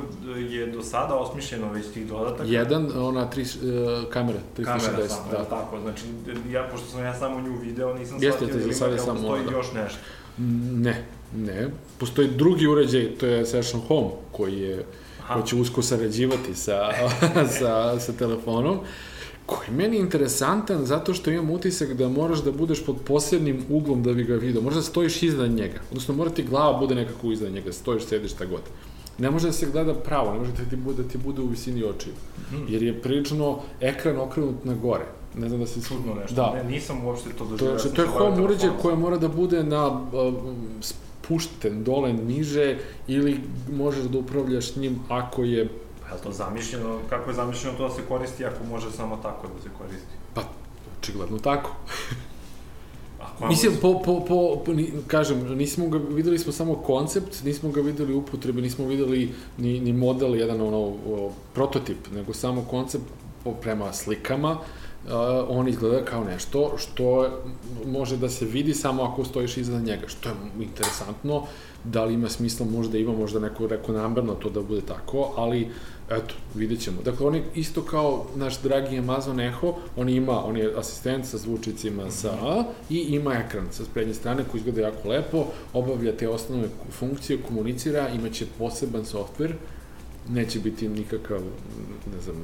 je 0.50 0.66
do 0.66 0.82
sada 0.82 1.14
osmišljeno 1.14 1.72
već 1.72 1.86
tih 1.86 2.06
dodataka. 2.06 2.44
Jedan, 2.44 2.90
ona 2.96 3.30
tri, 3.30 3.42
uh, 3.42 4.10
kamera, 4.10 4.38
360, 4.58 4.64
Kamera 4.64 5.08
samo, 5.08 5.30
da. 5.30 5.38
da. 5.38 5.44
tako, 5.44 5.80
znači, 5.80 6.02
ja, 6.50 6.68
pošto 6.72 6.86
sam 6.86 7.04
ja 7.04 7.14
samo 7.14 7.40
nju 7.40 7.58
video, 7.62 7.94
nisam 7.94 8.18
Jeste, 8.20 8.46
shvatio 8.46 8.56
da 8.56 8.64
ima, 8.64 8.98
samo 8.98 9.20
postoji 9.20 9.44
da. 9.44 9.50
još 9.50 9.72
nešto. 9.72 9.98
Ne, 10.38 11.04
ne. 11.36 11.68
Postoji 11.98 12.28
drugi 12.28 12.66
uređaj, 12.66 13.10
to 13.20 13.26
je 13.26 13.46
Session 13.46 13.82
Home, 13.88 14.10
koji 14.32 14.60
je 14.60 14.84
Aha. 15.24 15.34
koji 15.34 15.46
će 15.46 15.56
usko 15.56 15.82
sarađivati 15.82 16.54
sa, 16.54 16.88
sa, 17.58 18.00
sa 18.00 18.12
telefonom, 18.12 18.78
koji 19.46 19.66
je 19.66 19.72
meni 19.72 19.96
interesantan 19.98 20.84
zato 20.84 21.14
što 21.14 21.30
imam 21.30 21.50
utisak 21.50 21.92
da 21.92 22.08
moraš 22.08 22.38
da 22.38 22.52
budeš 22.52 22.84
pod 22.84 22.96
posebnim 22.98 23.64
uglom 23.70 24.02
da 24.02 24.12
bi 24.12 24.24
ga 24.24 24.34
vidio. 24.34 24.60
Možda 24.60 24.82
stojiš 24.82 25.22
iznad 25.22 25.50
njega, 25.50 25.78
odnosno 25.88 26.14
mora 26.14 26.30
ti 26.30 26.42
glava 26.42 26.78
bude 26.78 26.94
nekako 26.94 27.26
iznad 27.28 27.52
njega, 27.52 27.72
stojiš, 27.72 28.04
sediš, 28.04 28.30
šta 28.30 28.44
god. 28.46 28.60
Ne 29.18 29.30
može 29.30 29.46
da 29.46 29.52
se 29.52 29.66
gleda 29.66 29.94
pravo, 29.94 30.32
ne 30.32 30.38
može 30.38 30.52
da 30.52 30.64
ti 30.64 30.76
bude, 30.76 31.02
da 31.02 31.08
ti 31.08 31.18
bude 31.18 31.42
u 31.42 31.46
visini 31.46 31.84
očiju, 31.84 32.12
Mhm. 32.44 32.64
jer 32.68 32.82
je 32.82 33.02
prilično 33.02 33.58
ekran 33.80 34.16
okrenut 34.18 34.64
na 34.64 34.74
gore. 34.74 35.04
Ne 35.36 35.48
znam 35.48 35.60
da 35.60 35.66
se... 35.66 35.80
Čudno 35.82 36.14
nešto, 36.14 36.34
Da. 36.34 36.52
ne, 36.54 36.64
nisam 36.66 37.04
uopšte 37.04 37.28
to 37.28 37.38
To, 37.38 37.44
doživio. 37.46 37.78
znači, 37.78 37.96
to 37.96 38.02
je 38.02 38.08
home 38.08 38.42
uređaj 38.42 38.70
koje 38.82 38.96
mora 38.96 39.18
da 39.18 39.28
bude 39.28 39.64
na 39.64 39.86
uh, 39.88 40.34
spušten 41.24 41.84
dole 41.84 42.12
niže 42.12 42.78
ili 43.06 43.40
možeš 43.72 44.04
da 44.04 44.18
upravljaš 44.18 44.76
njim 44.76 45.00
ako 45.08 45.44
je 45.44 45.68
Pa 46.08 46.16
je 46.16 46.22
to 46.22 46.32
zamišljeno, 46.32 46.98
kako 47.08 47.30
je 47.30 47.34
zamišljeno 47.36 47.76
to 47.76 47.88
da 47.88 47.94
se 47.94 48.02
koristi 48.08 48.44
ako 48.44 48.64
može 48.64 48.90
samo 48.90 49.16
tako 49.22 49.46
da 49.56 49.62
se 49.62 49.68
koristi? 49.78 50.14
pa 50.34 50.42
očigledno 50.98 51.38
tako. 51.38 51.70
Ako 53.20 53.46
Mislim, 53.46 53.72
po, 53.82 54.02
po, 54.04 54.24
po, 54.28 54.62
po, 54.66 54.72
ni, 54.72 54.92
kažem, 55.06 55.56
nismo 55.56 55.88
ga, 55.88 55.98
videli 55.98 56.38
smo 56.38 56.52
samo 56.52 56.74
koncept, 56.74 57.44
nismo 57.44 57.70
ga 57.70 57.80
videli 57.80 58.14
u 58.14 58.18
upotrebi, 58.18 58.62
nismo 58.62 58.86
videli 58.86 59.32
ni, 59.58 59.80
ni 59.80 59.92
model, 59.92 60.36
jedan 60.36 60.60
ono, 60.60 60.78
o, 60.78 61.32
prototip, 61.54 62.10
nego 62.14 62.34
samo 62.34 62.62
koncept 62.70 63.04
po, 63.44 63.52
prema 63.52 63.92
slikama, 63.92 64.50
uh, 64.52 64.58
on 65.48 65.68
izgleda 65.68 66.04
kao 66.04 66.24
nešto 66.24 66.74
što 66.78 67.30
može 67.86 68.16
da 68.16 68.28
se 68.28 68.44
vidi 68.44 68.74
samo 68.74 69.02
ako 69.02 69.24
stojiš 69.24 69.56
iza 69.56 69.80
njega, 69.80 70.08
što 70.08 70.28
je 70.28 70.34
interesantno, 70.60 71.42
da 71.84 72.04
li 72.04 72.14
ima 72.14 72.28
smisla, 72.28 72.66
možda 72.66 72.98
ima, 72.98 73.12
možda 73.12 73.40
neko 73.40 73.66
rekao 73.66 73.94
namerno 73.94 74.34
to 74.34 74.50
da 74.50 74.62
bude 74.62 74.80
tako, 74.80 75.32
ali 75.36 75.70
eto, 76.10 76.34
vidjet 76.54 76.80
ćemo. 76.80 77.02
Dakle, 77.04 77.26
on 77.26 77.34
je 77.34 77.44
isto 77.54 77.82
kao 77.82 78.26
naš 78.36 78.60
dragi 78.62 78.98
Amazon 78.98 79.40
Echo, 79.40 79.74
on 79.96 80.08
ima, 80.08 80.44
on 80.44 80.56
je 80.56 80.72
asistent 80.76 81.26
sa 81.26 81.38
zvučicima 81.38 82.10
sa 82.10 82.30
A 82.42 82.64
i 82.90 82.98
ima 82.98 83.34
ekran 83.34 83.66
sa 83.70 83.82
prednje 83.94 84.14
strane 84.14 84.44
koji 84.50 84.58
izgleda 84.58 84.80
jako 84.80 85.08
lepo, 85.08 85.44
obavlja 85.72 86.16
te 86.16 86.28
osnovne 86.28 86.68
funkcije, 86.90 87.42
komunicira, 87.48 88.08
imaće 88.08 88.46
poseban 88.58 89.04
softver 89.04 89.54
neće 90.28 90.60
biti 90.60 90.88
nikakav, 90.88 91.40
ne 92.14 92.20
znam, 92.20 92.36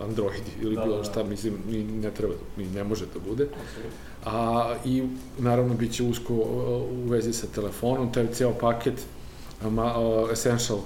Android 0.00 0.42
ili 0.60 0.76
da, 0.76 0.82
bilo 0.82 0.96
da, 0.96 1.04
šta, 1.04 1.22
da. 1.22 1.28
mislim, 1.28 1.54
ni 1.70 1.84
ne 1.84 2.10
treba, 2.10 2.34
ni 2.56 2.66
ne 2.66 2.84
može 2.84 3.06
da 3.06 3.20
bude. 3.28 3.48
A, 4.24 4.74
I 4.84 5.02
naravno 5.38 5.74
bit 5.74 5.92
će 5.92 6.04
usko 6.04 6.34
u 6.34 7.08
vezi 7.08 7.32
sa 7.32 7.46
telefonom, 7.54 8.12
taj 8.12 8.26
ceo 8.32 8.52
paket 8.60 9.06
ma, 9.62 9.94
Essential 10.32 10.78
uh, 10.78 10.84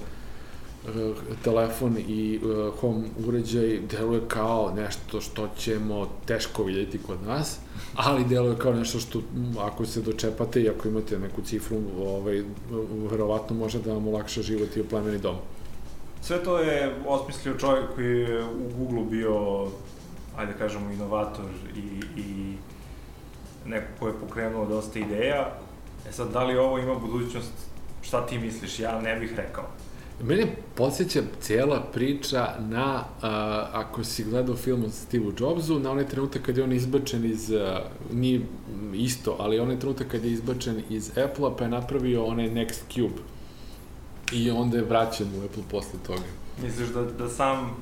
telefon 1.45 1.97
i 2.09 2.41
uh, 2.43 2.75
home 2.81 3.05
uređaj 3.27 3.81
deluje 3.91 4.21
kao 4.29 4.73
nešto 4.77 5.21
što 5.21 5.49
ćemo 5.59 6.09
teško 6.27 6.65
vidjeti 6.65 6.99
kod 6.99 7.23
nas, 7.27 7.59
ali 7.95 8.25
deluje 8.25 8.59
kao 8.59 8.73
nešto 8.73 8.99
što 8.99 9.23
ako 9.59 9.87
se 9.87 10.01
dočepate 10.01 10.63
i 10.63 10.69
ako 10.69 10.89
imate 10.89 11.19
neku 11.19 11.43
cifru, 11.43 11.77
ovaj, 12.01 12.43
verovatno 13.11 13.57
može 13.57 13.79
da 13.79 13.93
vam 13.93 14.07
olakša 14.07 14.43
život 14.43 14.77
i 14.77 14.81
u 14.81 14.89
plemeni 14.89 15.19
dom. 15.19 15.37
Sve 16.23 16.45
to 16.45 16.59
je 16.59 16.95
osmislio 17.07 17.55
čovjek 17.59 17.85
koji 17.95 18.21
je 18.21 18.45
u 18.45 18.79
Google 18.79 19.05
bio, 19.11 19.67
ajde 20.37 20.53
kažemo, 20.59 20.91
inovator 20.91 21.45
i, 21.77 22.21
i 22.21 22.55
neko 23.67 23.87
ko 23.99 24.09
je 24.09 24.15
pokrenuo 24.21 24.67
dosta 24.67 24.99
ideja. 24.99 25.53
E 26.09 26.13
sad, 26.13 26.33
da 26.33 26.45
li 26.45 26.57
ovo 26.57 26.79
ima 26.79 26.95
budućnost, 26.95 27.53
šta 28.03 28.27
ti 28.27 28.39
misliš? 28.39 28.79
Ja 28.79 29.01
ne 29.01 29.17
bih 29.17 29.33
rekao. 29.37 29.65
Mene 30.23 30.47
podsjeća 30.75 31.23
cijela 31.41 31.83
priča 31.93 32.49
na, 32.59 32.95
uh, 32.97 33.23
ako 33.73 34.05
si 34.05 34.25
gledao 34.25 34.57
film 34.57 34.85
od 34.85 34.93
Steve 34.93 35.27
Jobsu, 35.39 35.79
na 35.79 35.91
onaj 35.91 36.09
trenutak 36.09 36.43
kad 36.43 36.57
je 36.57 36.65
on 36.65 36.73
izbačen 36.73 37.25
iz, 37.25 37.51
uh, 37.51 37.59
nije 38.13 38.41
isto, 38.95 39.37
ali 39.39 39.59
onaj 39.59 39.79
trenutak 39.79 40.07
kad 40.07 40.25
je 40.25 40.33
izbačen 40.33 40.83
iz 40.91 41.11
Apple-a, 41.19 41.57
pa 41.59 41.65
je 41.65 41.71
napravio 41.71 42.25
onaj 42.25 42.51
Next 42.51 42.81
Cube 42.95 43.23
I 44.33 44.51
onda 44.51 44.77
je 44.77 44.85
vraćen 44.85 45.27
u 45.27 45.45
Apple 45.45 45.63
posle 45.71 45.99
toga. 46.07 46.23
Misliš 46.63 46.89
da, 46.89 47.03
da 47.03 47.29
sam 47.29 47.77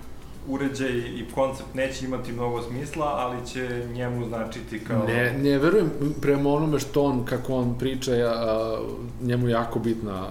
uređaj 0.49 0.91
i 0.91 1.25
koncept 1.35 1.75
neće 1.75 2.05
imati 2.05 2.33
mnogo 2.33 2.63
smisla, 2.63 3.07
ali 3.07 3.47
će 3.47 3.87
njemu 3.93 4.29
značiti 4.29 4.85
kao... 4.85 5.07
Ne, 5.07 5.39
ne 5.39 5.59
verujem 5.59 5.91
prema 6.21 6.51
onome 6.51 6.79
što 6.79 7.03
on, 7.03 7.25
kako 7.25 7.55
on 7.55 7.79
priča, 7.79 8.13
a, 8.13 8.79
njemu 9.23 9.49
je 9.49 9.53
jako 9.53 9.79
bitna 9.79 10.13
a, 10.13 10.31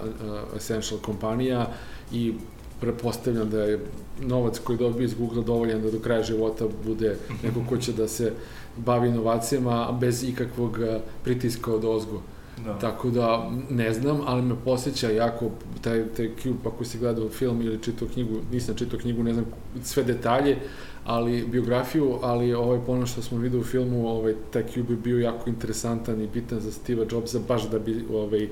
Essential 0.56 1.00
kompanija 1.00 1.66
i 2.12 2.34
prepostavljam 2.80 3.50
da 3.50 3.62
je 3.62 3.80
novac 4.20 4.58
koji 4.58 4.78
dobije 4.78 5.04
iz 5.04 5.14
Google 5.14 5.44
dovoljan 5.44 5.82
da 5.82 5.90
do 5.90 5.98
kraja 5.98 6.22
života 6.22 6.64
bude 6.86 7.16
neko 7.42 7.60
ko 7.68 7.76
će 7.76 7.92
da 7.92 8.08
se 8.08 8.32
bavi 8.76 9.08
inovacijama 9.08 9.92
bez 10.00 10.24
ikakvog 10.24 10.78
pritiska 11.24 11.74
od 11.74 11.84
ozgo. 11.84 12.22
Da. 12.64 12.78
Tako 12.78 13.10
da, 13.10 13.50
ne 13.70 13.92
znam, 13.92 14.20
ali 14.26 14.42
me 14.42 14.54
posjeća 14.64 15.10
jako 15.10 15.50
taj, 15.80 16.04
taj 16.16 16.30
Cube, 16.42 16.58
ako 16.66 16.84
si 16.84 16.98
gledao 16.98 17.28
film 17.28 17.62
ili 17.62 17.82
čitao 17.82 18.08
knjigu, 18.08 18.40
nisam 18.52 18.74
čitao 18.74 18.98
knjigu, 18.98 19.22
ne 19.22 19.32
znam 19.32 19.46
sve 19.82 20.02
detalje, 20.04 20.58
ali 21.04 21.46
biografiju, 21.46 22.18
ali 22.22 22.54
ovaj 22.54 22.78
pono 22.86 23.06
što 23.06 23.22
smo 23.22 23.38
vidio 23.38 23.60
u 23.60 23.64
filmu, 23.64 24.08
ovaj, 24.08 24.34
taj 24.52 24.66
Cube 24.66 24.92
je 24.92 24.96
bio 24.96 25.18
jako 25.18 25.50
interesantan 25.50 26.20
i 26.20 26.26
bitan 26.26 26.60
za 26.60 26.72
Steve 26.72 27.06
Jobsa, 27.10 27.38
baš 27.48 27.70
da 27.70 27.78
bi 27.78 28.04
ovaj, 28.12 28.48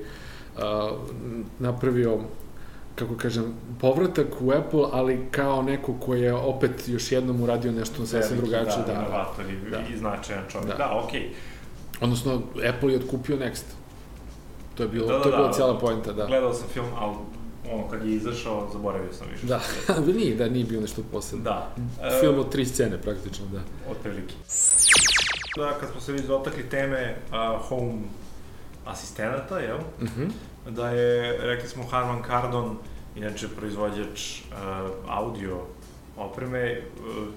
a, 0.57 0.91
napravio 1.59 2.19
kako 2.95 3.15
kažem, 3.15 3.53
povratak 3.81 4.27
u 4.41 4.51
Apple, 4.51 4.85
ali 4.91 5.27
kao 5.31 5.61
neko 5.63 5.93
ko 5.93 6.15
je 6.15 6.33
opet 6.33 6.87
još 6.87 7.11
jednom 7.11 7.41
uradio 7.41 7.71
nešto 7.71 8.05
sasvim 8.05 8.37
drugačije. 8.37 8.83
Da, 8.87 8.93
da, 8.93 9.33
da, 9.37 9.43
i, 9.51 9.71
da. 9.71 9.95
i 9.95 9.97
značajan 9.97 10.43
čovjek. 10.49 10.67
Da, 10.67 10.77
da 10.77 11.01
okej. 11.03 11.21
Okay. 11.21 12.03
Odnosno, 12.03 12.41
Apple 12.69 12.91
je 12.91 12.99
otkupio 12.99 13.37
Next. 13.37 13.78
To 14.79 14.83
je 14.83 14.89
bilo, 14.89 15.07
da, 15.07 15.13
da, 15.13 15.23
to 15.23 15.29
je 15.29 15.35
bila 15.35 15.47
da, 15.47 15.53
cijela 15.53 15.79
poenta, 15.79 16.13
da. 16.13 16.25
Gledao 16.25 16.53
sam 16.53 16.67
film, 16.73 16.87
ali 16.97 17.15
ono, 17.71 17.87
kad 17.89 18.05
je 18.05 18.15
izašao, 18.15 18.69
zaboravio 18.73 19.13
sam 19.13 19.27
više. 19.31 19.45
Da, 19.45 19.61
ali 19.87 20.13
nije, 20.19 20.35
da 20.35 20.49
nije 20.49 20.65
bio 20.65 20.81
nešto 20.81 21.01
posebno. 21.11 21.43
Da. 21.43 21.75
Film 22.19 22.39
od 22.39 22.51
tri 22.51 22.65
scene, 22.65 23.01
praktično, 23.01 23.45
da. 23.51 23.59
Od 23.91 23.97
prilike. 24.03 24.33
Da, 25.57 25.73
kad 25.79 25.89
smo 25.91 26.01
se 26.01 26.11
već 26.11 26.21
dotakli 26.21 26.69
teme 26.69 27.15
uh, 27.31 27.67
home 27.67 28.01
asistenata, 28.85 29.59
jel? 29.59 29.77
-huh. 30.01 30.29
Da 30.69 30.89
je, 30.89 31.37
rekli 31.41 31.69
smo, 31.69 31.83
Harman 31.83 32.21
Kardon, 32.21 32.77
inače 33.15 33.47
proizvođač 33.47 34.41
uh, 34.41 34.55
audio 35.07 35.57
opreme, 36.17 36.81
uh, 36.81 37.27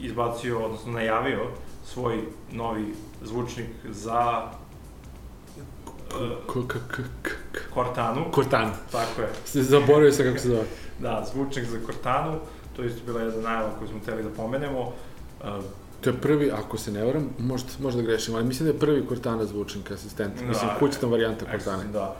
izbacio, 0.00 0.64
odnosno 0.64 0.92
najavio 0.92 1.46
svoj 1.84 2.18
novi 2.52 2.94
zvučnik 3.22 3.68
za 3.90 4.50
Cortanu. 7.74 8.24
Cortanu. 8.34 8.72
Tako 8.92 9.22
je. 9.22 9.62
Zaboravio 9.62 10.12
sam 10.12 10.24
kako 10.24 10.38
se 10.38 10.48
zove. 10.48 10.64
da, 10.98 11.26
zvučnik 11.32 11.64
za 11.64 11.78
Cortanu. 11.86 12.38
To 12.76 12.82
je 12.82 12.88
isto 12.88 13.00
bila 13.06 13.20
jedna 13.20 13.42
najava 13.42 13.70
koju 13.78 13.88
smo 13.88 13.98
hteli 13.98 14.22
da 14.22 14.28
pomenemo. 14.28 14.80
Uh, 14.80 15.64
to 16.00 16.10
je 16.10 16.16
prvi, 16.16 16.50
ako 16.50 16.78
se 16.78 16.92
ne 16.92 17.04
varam, 17.04 17.30
možda, 17.38 17.68
možda 17.80 18.02
grešim, 18.02 18.34
ali 18.34 18.44
mislim 18.44 18.68
da 18.68 18.74
je 18.74 18.80
prvi 18.80 19.06
Cortana 19.08 19.44
zvučnik 19.44 19.90
asistent. 19.90 20.40
Da, 20.40 20.46
mislim, 20.46 20.70
kućna 20.78 21.08
varijanta 21.08 21.46
Cortana. 21.50 21.84
Da. 21.92 22.16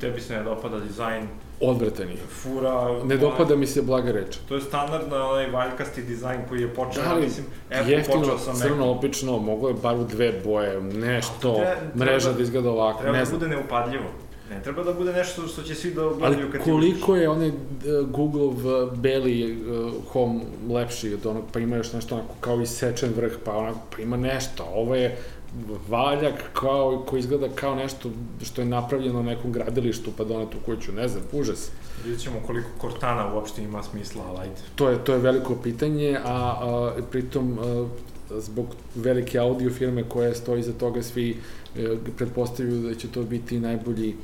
Tebi 0.00 0.20
se 0.20 0.34
ne 0.34 0.42
dopada 0.42 0.80
dizajn 0.80 1.28
Odvratan 1.60 2.08
je. 2.08 2.16
Fura... 2.42 3.04
Ne 3.04 3.16
dopada 3.16 3.56
mi 3.56 3.66
se 3.66 3.82
blaga 3.82 4.12
reč. 4.12 4.36
To 4.48 4.54
je 4.54 4.60
standardna 4.60 5.28
onaj 5.30 5.50
valjkasti 5.50 6.02
dizajn 6.02 6.40
koji 6.48 6.60
je 6.60 6.74
počeo, 6.74 7.02
da, 7.02 7.14
mislim, 7.14 7.46
Apple 7.70 7.92
jeftino, 7.92 8.20
počeo 8.20 8.38
sa 8.38 8.54
crno, 8.54 8.90
obično, 8.90 9.38
moglo 9.38 9.68
je 9.68 9.74
bar 9.74 9.96
u 9.96 10.04
dve 10.04 10.40
boje, 10.44 10.80
nešto, 10.80 11.54
treba, 11.54 12.04
mreža 12.04 12.32
da 12.32 12.42
izgleda 12.42 12.70
ovako, 12.70 13.02
treba 13.02 13.18
ne 13.18 13.24
da 13.24 13.30
bude 13.30 13.48
neupadljivo. 13.48 14.04
Ne 14.50 14.62
treba 14.62 14.82
da 14.84 14.92
bude 14.92 15.12
nešto 15.12 15.48
što 15.48 15.62
će 15.62 15.74
svi 15.74 15.90
da 15.90 16.10
gledaju 16.18 16.52
kad 16.52 16.62
koliko 16.62 17.16
je 17.16 17.28
onaj 17.28 17.48
uh, 17.48 17.54
Google 18.10 18.86
beli 18.96 19.52
uh, 19.52 19.92
home 20.12 20.40
lepši 20.70 21.14
od 21.14 21.26
onog, 21.26 21.44
pa 21.52 21.58
ima 21.58 21.76
još 21.76 21.92
nešto 21.92 22.14
onako 22.14 22.34
kao 22.40 22.60
isečen 22.60 23.12
vrh, 23.16 23.32
pa 23.44 23.56
onako, 23.56 23.80
pa 23.96 24.02
ima 24.02 24.16
nešto. 24.16 24.66
Ovo 24.74 24.94
je 24.94 25.18
valjak 25.88 26.34
kao, 26.52 27.04
koji 27.06 27.20
izgleda 27.20 27.48
kao 27.54 27.74
nešto 27.74 28.10
što 28.42 28.60
je 28.60 28.66
napravljeno 28.66 29.22
na 29.22 29.30
nekom 29.30 29.52
gradilištu 29.52 30.10
pa 30.16 30.24
doneto 30.24 30.58
u 30.58 30.66
kuću, 30.66 30.92
ne 30.92 31.08
znam, 31.08 31.22
užas. 31.32 31.70
Vidjet 32.04 32.22
ćemo 32.22 32.36
koliko 32.46 32.68
Cortana 32.80 33.34
uopšte 33.34 33.62
ima 33.62 33.82
smisla, 33.82 34.22
ali 34.28 34.38
ajde. 34.38 34.54
To 34.74 34.88
je, 34.88 35.04
to 35.04 35.12
je 35.12 35.18
veliko 35.18 35.56
pitanje, 35.62 36.18
a, 36.24 36.34
a 36.34 36.92
pritom 37.10 37.58
a, 37.58 37.86
zbog 38.30 38.66
velike 38.94 39.38
audio 39.38 39.70
firme 39.70 40.02
koja 40.08 40.34
stoji 40.34 40.62
za 40.62 40.72
toga 40.72 41.02
svi 41.02 41.36
e, 41.76 41.96
pretpostavljaju 42.16 42.82
da 42.82 42.94
će 42.94 43.08
to 43.08 43.22
biti 43.22 43.60
najbolji 43.60 44.10
e, 44.10 44.14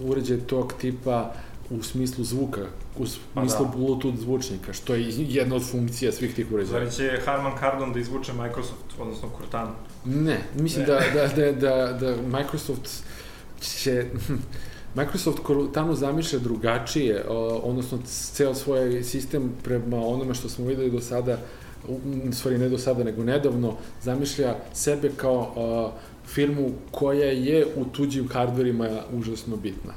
uređaj 0.00 0.38
tog 0.38 0.72
tipa 0.80 1.32
u 1.70 1.82
smislu 1.82 2.24
zvuka, 2.24 2.60
u 2.96 3.04
pa 3.34 3.40
smislu 3.40 3.64
pa 3.66 3.70
da. 3.70 3.76
Bluetooth 3.76 4.18
zvučnika, 4.18 4.72
što 4.72 4.94
je 4.94 5.04
jedna 5.18 5.56
od 5.56 5.70
funkcija 5.70 6.12
svih 6.12 6.34
tih 6.34 6.52
uređaja. 6.52 6.90
Zari 6.90 6.90
će 6.90 7.20
Harman 7.24 7.52
Kardon 7.60 7.92
da 7.92 7.98
izvuče 7.98 8.32
Microsoft, 8.32 8.84
odnosno 8.98 9.28
Cortana? 9.38 9.70
Ne, 10.04 10.40
mislim 10.54 10.86
ne. 10.86 10.86
Da, 10.86 11.00
da, 11.14 11.26
da, 11.28 11.52
da, 11.52 11.92
da 11.92 12.38
Microsoft 12.38 13.02
će... 13.60 14.06
Microsoft 14.94 15.38
Cortana 15.46 15.94
zamišlja 15.94 16.38
drugačije, 16.38 17.24
odnosno 17.62 17.98
ceo 18.06 18.54
svoj 18.54 19.02
sistem 19.04 19.52
prema 19.64 19.96
onome 19.96 20.34
što 20.34 20.48
smo 20.48 20.66
videli 20.66 20.90
do 20.90 21.00
sada, 21.00 21.38
u 21.88 22.32
stvari 22.32 22.58
ne 22.58 22.68
do 22.68 22.78
sada, 22.78 23.04
nego 23.04 23.24
nedavno, 23.24 23.74
zamišlja 24.02 24.56
sebe 24.72 25.10
kao 25.16 25.38
uh, 25.38 26.00
firmu 26.30 26.70
koja 26.90 27.30
je 27.30 27.66
u 27.76 27.84
tuđim 27.84 28.28
hardverima 28.28 28.88
užasno 29.12 29.56
bitna. 29.56 29.92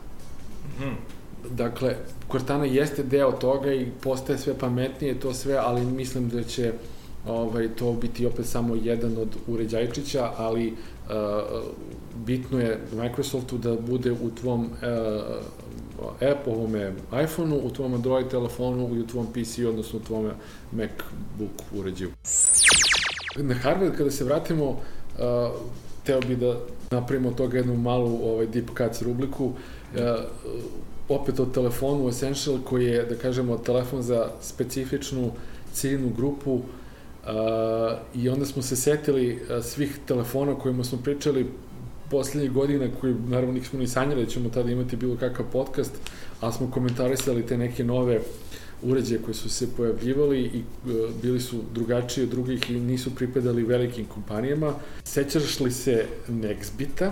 Mm 0.80 1.21
Dakle, 1.50 1.96
Cortana 2.32 2.66
jeste 2.66 3.04
deo 3.04 3.32
toga 3.32 3.74
i 3.74 3.88
postaje 4.02 4.40
sve 4.40 4.54
pametnije 4.58 5.20
to 5.20 5.34
sve, 5.34 5.58
ali 5.58 5.86
mislim 5.86 6.30
da 6.30 6.44
će 6.44 6.74
ovaj, 7.28 7.68
to 7.76 7.94
biti 7.94 8.26
opet 8.26 8.46
samo 8.46 8.76
jedan 8.76 9.18
od 9.18 9.36
uređajčića, 9.48 10.32
ali 10.38 10.68
uh, 10.72 11.14
bitno 12.26 12.60
je 12.60 12.80
Microsoftu 12.94 13.58
da 13.58 13.76
bude 13.76 14.12
u 14.12 14.32
tvom 14.42 14.62
uh, 14.62 14.70
app, 16.32 16.48
ovome 16.48 16.94
iPhone-u, 17.24 17.68
u 17.68 17.70
tvom 17.70 17.94
Android 17.94 18.28
telefonu 18.28 18.96
i 18.96 19.00
u 19.00 19.08
tvom 19.08 19.28
PC, 19.34 19.60
odnosno 19.60 20.00
u 20.00 20.04
tvom 20.04 20.32
MacBook 20.72 21.62
uređaju. 21.76 22.12
Na 23.36 23.56
hardware, 23.56 23.98
kada 23.98 24.12
se 24.12 24.24
vratimo, 24.24 24.70
uh, 24.70 24.78
teo 26.04 26.22
bi 26.22 26.36
da 26.36 26.56
napravimo 26.92 27.32
toga 27.32 27.58
jednu 27.58 27.78
malu 27.78 28.20
ovaj, 28.24 28.48
deep 28.48 28.68
cuts 28.78 29.02
rubriku. 29.02 29.46
Uh, 29.46 29.52
opet 31.10 31.40
o 31.40 31.46
telefonu 31.46 32.10
Essential 32.10 32.60
koji 32.64 32.86
je, 32.86 33.04
da 33.06 33.16
kažemo, 33.16 33.58
telefon 33.58 34.02
za 34.02 34.30
specifičnu 34.42 35.32
ciljnu 35.74 36.10
grupu 36.18 36.54
uh, 36.54 36.62
i 38.16 38.30
onda 38.30 38.46
smo 38.46 38.62
se 38.62 38.76
setili 38.76 39.34
uh, 39.36 39.64
svih 39.64 40.00
telefona 40.06 40.56
kojima 40.56 40.84
smo 40.84 40.98
pričali 41.04 41.48
poslednjih 42.12 42.52
godina, 42.52 42.88
koji 43.02 43.16
naravno 43.28 43.54
nismo 43.54 43.80
ni 43.80 43.88
sanjali 43.88 44.26
da 44.26 44.32
ćemo 44.32 44.50
tada 44.50 44.72
imati 44.72 44.96
bilo 44.96 45.18
kakav 45.18 45.46
podcast, 45.52 45.92
ali 46.40 46.54
smo 46.54 46.72
komentarisali 46.72 47.46
te 47.46 47.58
neke 47.58 47.84
nove 47.84 48.20
uređaje 48.84 49.22
koje 49.22 49.34
su 49.34 49.50
se 49.50 49.68
pojavljivali 49.78 50.40
i 50.40 50.64
uh, 50.86 51.10
bili 51.22 51.40
su 51.40 51.62
drugačiji 51.74 52.24
od 52.24 52.30
drugih 52.30 52.72
i 52.72 52.80
nisu 52.80 53.16
pripadali 53.16 53.64
velikim 53.64 54.06
kompanijama. 54.06 54.74
Sećaš 55.04 55.60
li 55.60 55.72
se 55.72 56.06
Nexbita? 56.30 57.12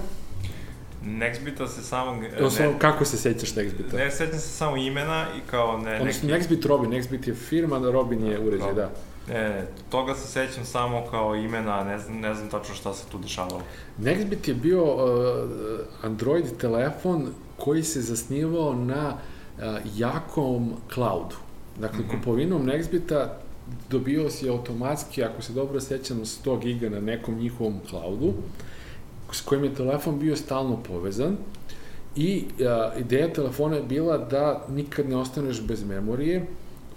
Nexbita 1.06 1.68
se 1.68 1.84
samo... 1.84 2.22
Odnosno, 2.38 2.74
kako 2.79 3.06
se 3.06 3.18
sećaš 3.18 3.56
Nexbita? 3.56 3.94
Ne, 3.94 4.12
sećam 4.12 4.39
se 4.39 4.50
samo 4.50 4.77
imena 4.77 5.25
i 5.38 5.50
kao 5.50 5.77
ne... 5.77 6.01
Odnosno, 6.01 6.29
neki... 6.29 6.44
Nexbit 6.44 6.68
Robin, 6.68 6.91
Nexbit 6.91 7.27
je 7.27 7.34
firma, 7.34 7.79
da 7.79 7.91
Robin 7.91 8.25
je 8.25 8.39
uređaj, 8.39 8.74
da. 8.74 8.91
Ne, 9.29 9.65
toga 9.89 10.15
se 10.15 10.27
sećam 10.27 10.65
samo 10.65 11.03
kao 11.12 11.36
imena, 11.36 11.84
ne 11.84 12.00
znam, 12.00 12.20
ne 12.20 12.34
znam 12.34 12.50
tačno 12.50 12.75
šta 12.75 12.94
se 12.94 13.06
tu 13.12 13.18
dešavalo. 13.18 13.62
Nexbit 14.00 14.48
je 14.48 14.53
bio 14.53 14.84
uh, 14.84 15.00
Android 16.03 16.46
telefon 16.58 17.27
koji 17.58 17.84
se 17.84 18.01
zasnivao 18.01 18.74
na 18.74 19.13
uh, 19.13 19.63
jakom 19.96 20.74
cloudu. 20.94 21.36
Dakle, 21.79 22.00
mm 22.00 22.03
-hmm. 22.03 22.20
kupovinom 22.20 22.65
Nexbita 22.65 23.27
dobio 23.89 24.29
si 24.29 24.50
automatski, 24.50 25.24
ako 25.24 25.41
se 25.41 25.53
dobro 25.53 25.79
sećam, 25.79 26.18
100 26.18 26.60
giga 26.60 26.89
na 26.89 27.00
nekom 27.00 27.36
njihovom 27.36 27.79
cloudu, 27.89 28.34
s 29.31 29.41
kojim 29.41 29.63
je 29.63 29.74
telefon 29.74 30.19
bio 30.19 30.36
stalno 30.36 30.77
povezan 30.83 31.38
i 32.15 32.45
a, 32.59 32.91
ideja 32.98 33.33
telefona 33.33 33.75
je 33.75 33.83
bila 33.83 34.17
da 34.17 34.65
nikad 34.69 35.09
ne 35.09 35.17
ostaneš 35.17 35.62
bez 35.62 35.83
memorije, 35.83 36.45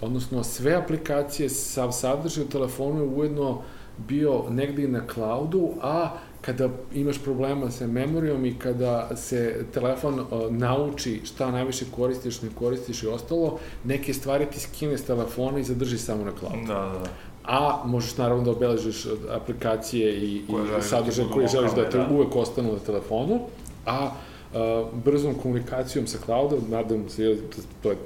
odnosno 0.01 0.43
sve 0.43 0.73
aplikacije, 0.73 1.49
sav 1.49 1.91
sadržaj 1.91 2.43
u 2.43 2.47
telefonu 2.47 3.03
je 3.03 3.07
ujedno 3.07 3.61
bio 4.07 4.43
negde 4.49 4.87
na 4.87 5.01
cloudu, 5.13 5.69
a 5.81 6.09
kada 6.41 6.69
imaš 6.93 7.23
problema 7.23 7.71
sa 7.71 7.87
memorijom 7.87 8.45
i 8.45 8.59
kada 8.59 9.15
se 9.15 9.65
telefon 9.73 10.19
uh, 10.19 10.27
nauči 10.49 11.21
šta 11.23 11.51
najviše 11.51 11.85
koristiš, 11.95 12.41
ne 12.41 12.49
koristiš 12.55 13.03
i 13.03 13.07
ostalo, 13.07 13.59
neke 13.83 14.13
stvari 14.13 14.45
ti 14.45 14.59
skine 14.59 14.97
s 14.97 15.05
telefona 15.05 15.59
i 15.59 15.63
zadrži 15.63 15.97
samo 15.97 16.25
na 16.25 16.31
cloudu. 16.39 16.67
Da, 16.67 16.73
da, 16.73 16.99
da. 16.99 17.09
A 17.45 17.81
možeš 17.85 18.17
naravno 18.17 18.43
da 18.43 18.51
obeležiš 18.51 19.05
aplikacije 19.31 20.15
i, 20.15 20.35
i 20.35 20.41
sadržaj 20.81 21.25
koji 21.33 21.47
želiš 21.47 21.71
da 21.75 21.89
te 21.89 21.97
da. 21.97 22.07
uvek 22.11 22.35
ostanu 22.35 22.73
na 22.73 22.79
telefonu, 22.79 23.39
a 23.85 24.11
uh, 24.53 24.87
brzom 25.05 25.33
komunikacijom 25.35 26.07
sa 26.07 26.17
cloudom, 26.25 26.59
nadam 26.69 27.09
se, 27.09 27.37
to 27.83 27.89
je 27.89 27.97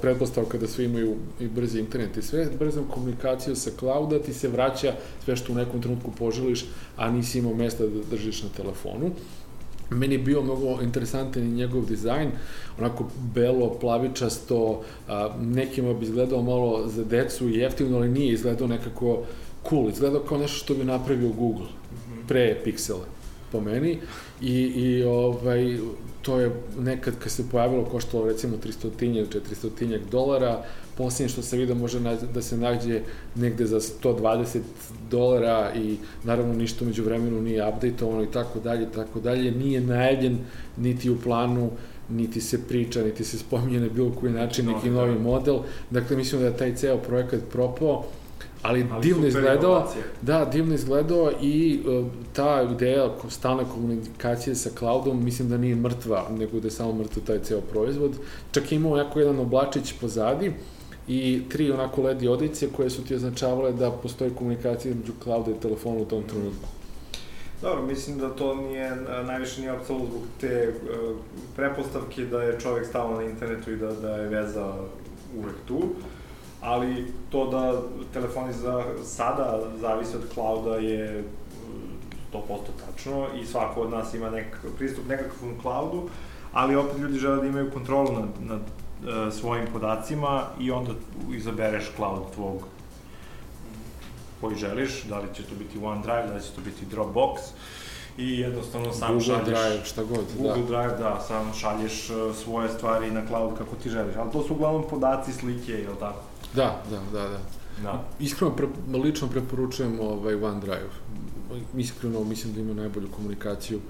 pretpostavka 0.00 0.58
da 0.58 0.66
svi 0.66 0.84
imaju 0.84 1.16
i 1.40 1.48
brzi 1.48 1.78
internet 1.78 2.16
i 2.16 2.22
sve, 2.22 2.46
brzom 2.58 2.84
komunikacijom 2.94 3.56
sa 3.56 3.70
clouda 3.78 4.18
ti 4.18 4.34
se 4.34 4.48
vraća 4.48 4.92
sve 5.24 5.36
što 5.36 5.52
u 5.52 5.56
nekom 5.56 5.82
trenutku 5.82 6.10
poželiš, 6.18 6.64
a 6.96 7.10
nisi 7.10 7.38
imao 7.38 7.54
mesta 7.54 7.86
da 7.86 8.00
držiš 8.10 8.42
na 8.42 8.48
telefonu. 8.56 9.10
Meni 9.90 10.14
je 10.14 10.18
bio 10.18 10.42
mnogo 10.42 10.82
interesantan 10.82 11.42
i 11.42 11.54
njegov 11.54 11.86
dizajn, 11.86 12.30
onako 12.78 13.04
belo, 13.34 13.78
plavičasto, 13.80 14.82
a, 15.08 15.30
nekima 15.40 15.94
bi 15.94 16.04
izgledao 16.04 16.42
malo 16.42 16.88
za 16.88 17.04
decu 17.04 17.48
i 17.48 17.58
jeftino, 17.58 17.96
ali 17.96 18.08
nije 18.08 18.32
izgledao 18.32 18.68
nekako 18.68 19.22
cool, 19.68 19.88
izgledao 19.88 20.20
kao 20.20 20.38
nešto 20.38 20.58
što 20.58 20.74
bi 20.74 20.84
napravio 20.84 21.28
Google 21.28 21.66
pre 22.28 22.56
Pixela 22.64 23.06
po 23.52 23.60
meni. 23.60 23.98
I, 24.40 24.54
i 24.54 25.04
ovaj, 25.04 25.78
to 26.22 26.40
je 26.40 26.50
nekad 26.78 27.14
kad 27.18 27.32
se 27.32 27.48
pojavilo 27.50 27.84
koštalo 27.84 28.26
recimo 28.26 28.56
300 28.56 28.90
400 29.00 29.98
dolara, 30.10 30.64
posljednje 30.96 31.28
što 31.28 31.42
se 31.42 31.56
vidio 31.56 31.74
može 31.74 32.00
da 32.34 32.42
se 32.42 32.56
nađe 32.56 33.00
negde 33.34 33.66
za 33.66 33.80
120 33.80 34.58
dolara 35.10 35.72
i 35.74 35.96
naravno 36.24 36.54
ništa 36.54 36.84
među 36.84 37.04
vremenu 37.04 37.42
nije 37.42 37.68
updateovano 37.68 38.22
i 38.22 38.30
tako 38.32 38.60
dalje 38.60 38.92
tako 38.94 39.20
dalje, 39.20 39.50
nije 39.50 39.80
najavljen 39.80 40.38
niti 40.76 41.10
u 41.10 41.20
planu 41.20 41.70
niti 42.08 42.40
se 42.40 42.62
priča, 42.68 43.02
niti 43.02 43.24
se 43.24 43.38
spominje 43.38 43.80
na 43.80 43.88
bilo 43.88 44.12
koji 44.20 44.32
način 44.32 44.66
neki 44.66 44.90
novi 44.90 45.18
model. 45.18 45.58
Dakle, 45.90 46.16
mislim 46.16 46.40
da 46.40 46.46
je 46.46 46.56
taj 46.56 46.74
ceo 46.74 46.96
projekat 46.96 47.40
propao 47.52 48.04
ali, 48.62 48.86
ali 48.90 49.02
divno 49.02 49.26
izgledao, 49.26 49.70
inovacije. 49.70 50.04
da, 50.22 50.44
divno 50.44 50.74
izgledao 50.74 51.32
i 51.42 51.80
uh, 51.86 52.06
ta 52.32 52.68
ideja 52.72 53.10
stalne 53.28 53.64
komunikacije 53.74 54.54
sa 54.54 54.70
cloudom, 54.78 55.24
mislim 55.24 55.48
da 55.48 55.56
nije 55.56 55.76
mrtva, 55.76 56.28
nego 56.38 56.60
da 56.60 56.66
je 56.66 56.70
samo 56.70 56.92
mrtva 56.92 57.22
taj 57.26 57.38
ceo 57.38 57.60
proizvod. 57.60 58.12
Čak 58.52 58.72
je 58.72 58.76
imao 58.76 58.96
jako 58.96 59.20
jedan 59.20 59.38
oblačić 59.38 59.92
pozadi 60.00 60.52
i 61.08 61.42
tri 61.48 61.70
onako 61.70 62.02
LED 62.02 62.26
odice 62.26 62.68
koje 62.76 62.90
su 62.90 63.04
ti 63.04 63.14
označavale 63.14 63.72
da 63.72 63.90
postoji 63.90 64.30
komunikacija 64.30 64.90
između 64.90 65.12
clouda 65.22 65.50
i 65.50 65.60
telefona 65.60 66.00
u 66.00 66.04
tom 66.04 66.22
trenutku. 66.22 66.68
Dobro, 67.62 67.82
mislim 67.82 68.18
da 68.18 68.30
to 68.30 68.54
nije, 68.54 68.96
najviše 69.26 69.60
nije 69.60 69.70
apsolutno 69.70 70.08
zbog 70.10 70.22
te 70.40 70.68
uh, 70.68 71.16
prepostavke 71.56 72.24
da 72.24 72.42
je 72.42 72.60
čovek 72.60 72.86
stalno 72.86 73.16
na 73.16 73.22
internetu 73.22 73.72
i 73.72 73.76
da, 73.76 73.92
da 73.92 74.08
je 74.08 74.28
veza 74.28 74.74
uvek 75.38 75.56
tu. 75.68 75.82
Ali 76.60 77.06
to 77.30 77.50
da 77.50 77.82
telefoni 78.12 78.52
za 78.52 78.84
sada 79.04 79.62
zavise 79.80 80.16
od 80.16 80.22
clouda 80.34 80.76
je 80.76 81.24
100% 82.32 82.40
tačno 82.86 83.26
i 83.42 83.46
svako 83.46 83.80
od 83.80 83.90
nas 83.90 84.14
ima 84.14 84.30
nek, 84.30 84.56
pristup 84.78 85.08
nekakvom 85.08 85.54
cloudu, 85.62 86.08
ali 86.52 86.76
opet 86.76 86.98
ljudi 86.98 87.18
žele 87.18 87.36
da 87.36 87.46
imaju 87.46 87.70
kontrolu 87.70 88.12
nad, 88.12 88.28
nad 88.40 88.60
svojim 89.32 89.66
podacima 89.72 90.42
i 90.60 90.70
onda 90.70 90.92
izabereš 91.36 91.84
cloud 91.96 92.22
tvog 92.34 92.62
koji 94.40 94.56
želiš, 94.56 95.04
da 95.04 95.18
li 95.18 95.28
će 95.34 95.42
to 95.42 95.54
biti 95.58 95.78
OneDrive, 95.78 96.26
da 96.26 96.34
li 96.34 96.42
će 96.42 96.50
to 96.50 96.60
biti 96.60 96.96
Dropbox 96.96 97.38
i 98.18 98.38
jednostavno 98.40 98.92
sam 98.92 99.08
Google 99.08 99.26
šalješ... 99.26 99.44
Drive, 99.44 99.84
šta 99.84 100.04
god, 100.04 100.24
Google 100.38 100.62
da. 100.62 100.66
Drive, 100.66 100.98
da, 100.98 101.20
sam 101.28 101.52
šalješ 101.54 102.10
uh, 102.10 102.36
svoje 102.36 102.68
stvari 102.68 103.10
na 103.10 103.26
cloud 103.26 103.58
kako 103.58 103.76
ti 103.76 103.90
želiš, 103.90 104.16
ali 104.16 104.32
to 104.32 104.42
su 104.42 104.54
uglavnom 104.54 104.84
podaci, 104.90 105.32
slike, 105.32 105.72
ili 105.72 105.96
tako? 106.00 106.20
Da, 106.54 106.82
da, 106.90 107.00
da, 107.12 107.28
da. 107.28 107.38
da. 107.82 108.04
Iskreno, 108.20 108.54
pre, 108.56 108.66
lično 108.98 109.28
preporučujem 109.28 110.00
ovaj 110.00 110.34
OneDrive. 110.34 110.90
Iskreno, 111.76 112.24
mislim 112.24 112.54
da 112.54 112.60
ima 112.60 112.74
najbolju 112.74 113.08
komunikaciju 113.16 113.80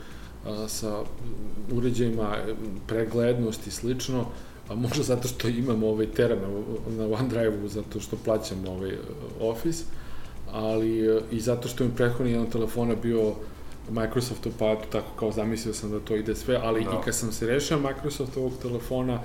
a, 0.47 0.69
sa 0.69 1.01
uređajima, 1.73 2.37
preglednost 2.87 3.67
i 3.67 3.71
slično, 3.71 4.25
a 4.69 4.75
možda 4.75 5.03
zato 5.03 5.29
što 5.29 5.49
imam 5.49 5.85
ovaj 5.85 6.07
tera 6.07 6.37
na, 6.37 6.49
na 6.97 7.17
OneDrive-u, 7.17 7.69
zato 7.69 8.01
što 8.01 8.17
plaćam 8.25 8.69
ovaj 8.69 8.93
Office, 9.41 9.85
ali 10.53 11.21
i 11.31 11.41
zato 11.41 11.69
što 11.69 11.85
mi 11.85 11.91
prethodni 11.97 12.33
jedan 12.33 12.51
telefona 12.51 12.95
bio 12.95 13.35
Microsoftov 13.91 14.53
pad, 14.59 14.79
tako 14.93 15.11
kao 15.19 15.33
zamislio 15.33 15.75
sam 15.75 15.91
da 15.91 16.01
to 16.01 16.17
ide 16.17 16.35
sve, 16.35 16.61
ali 16.63 16.85
da. 16.85 16.91
i 16.91 17.05
kad 17.05 17.15
sam 17.15 17.33
se 17.33 17.47
rešio 17.47 17.79
Microsoftovog 17.79 18.53
telefona, 18.63 19.21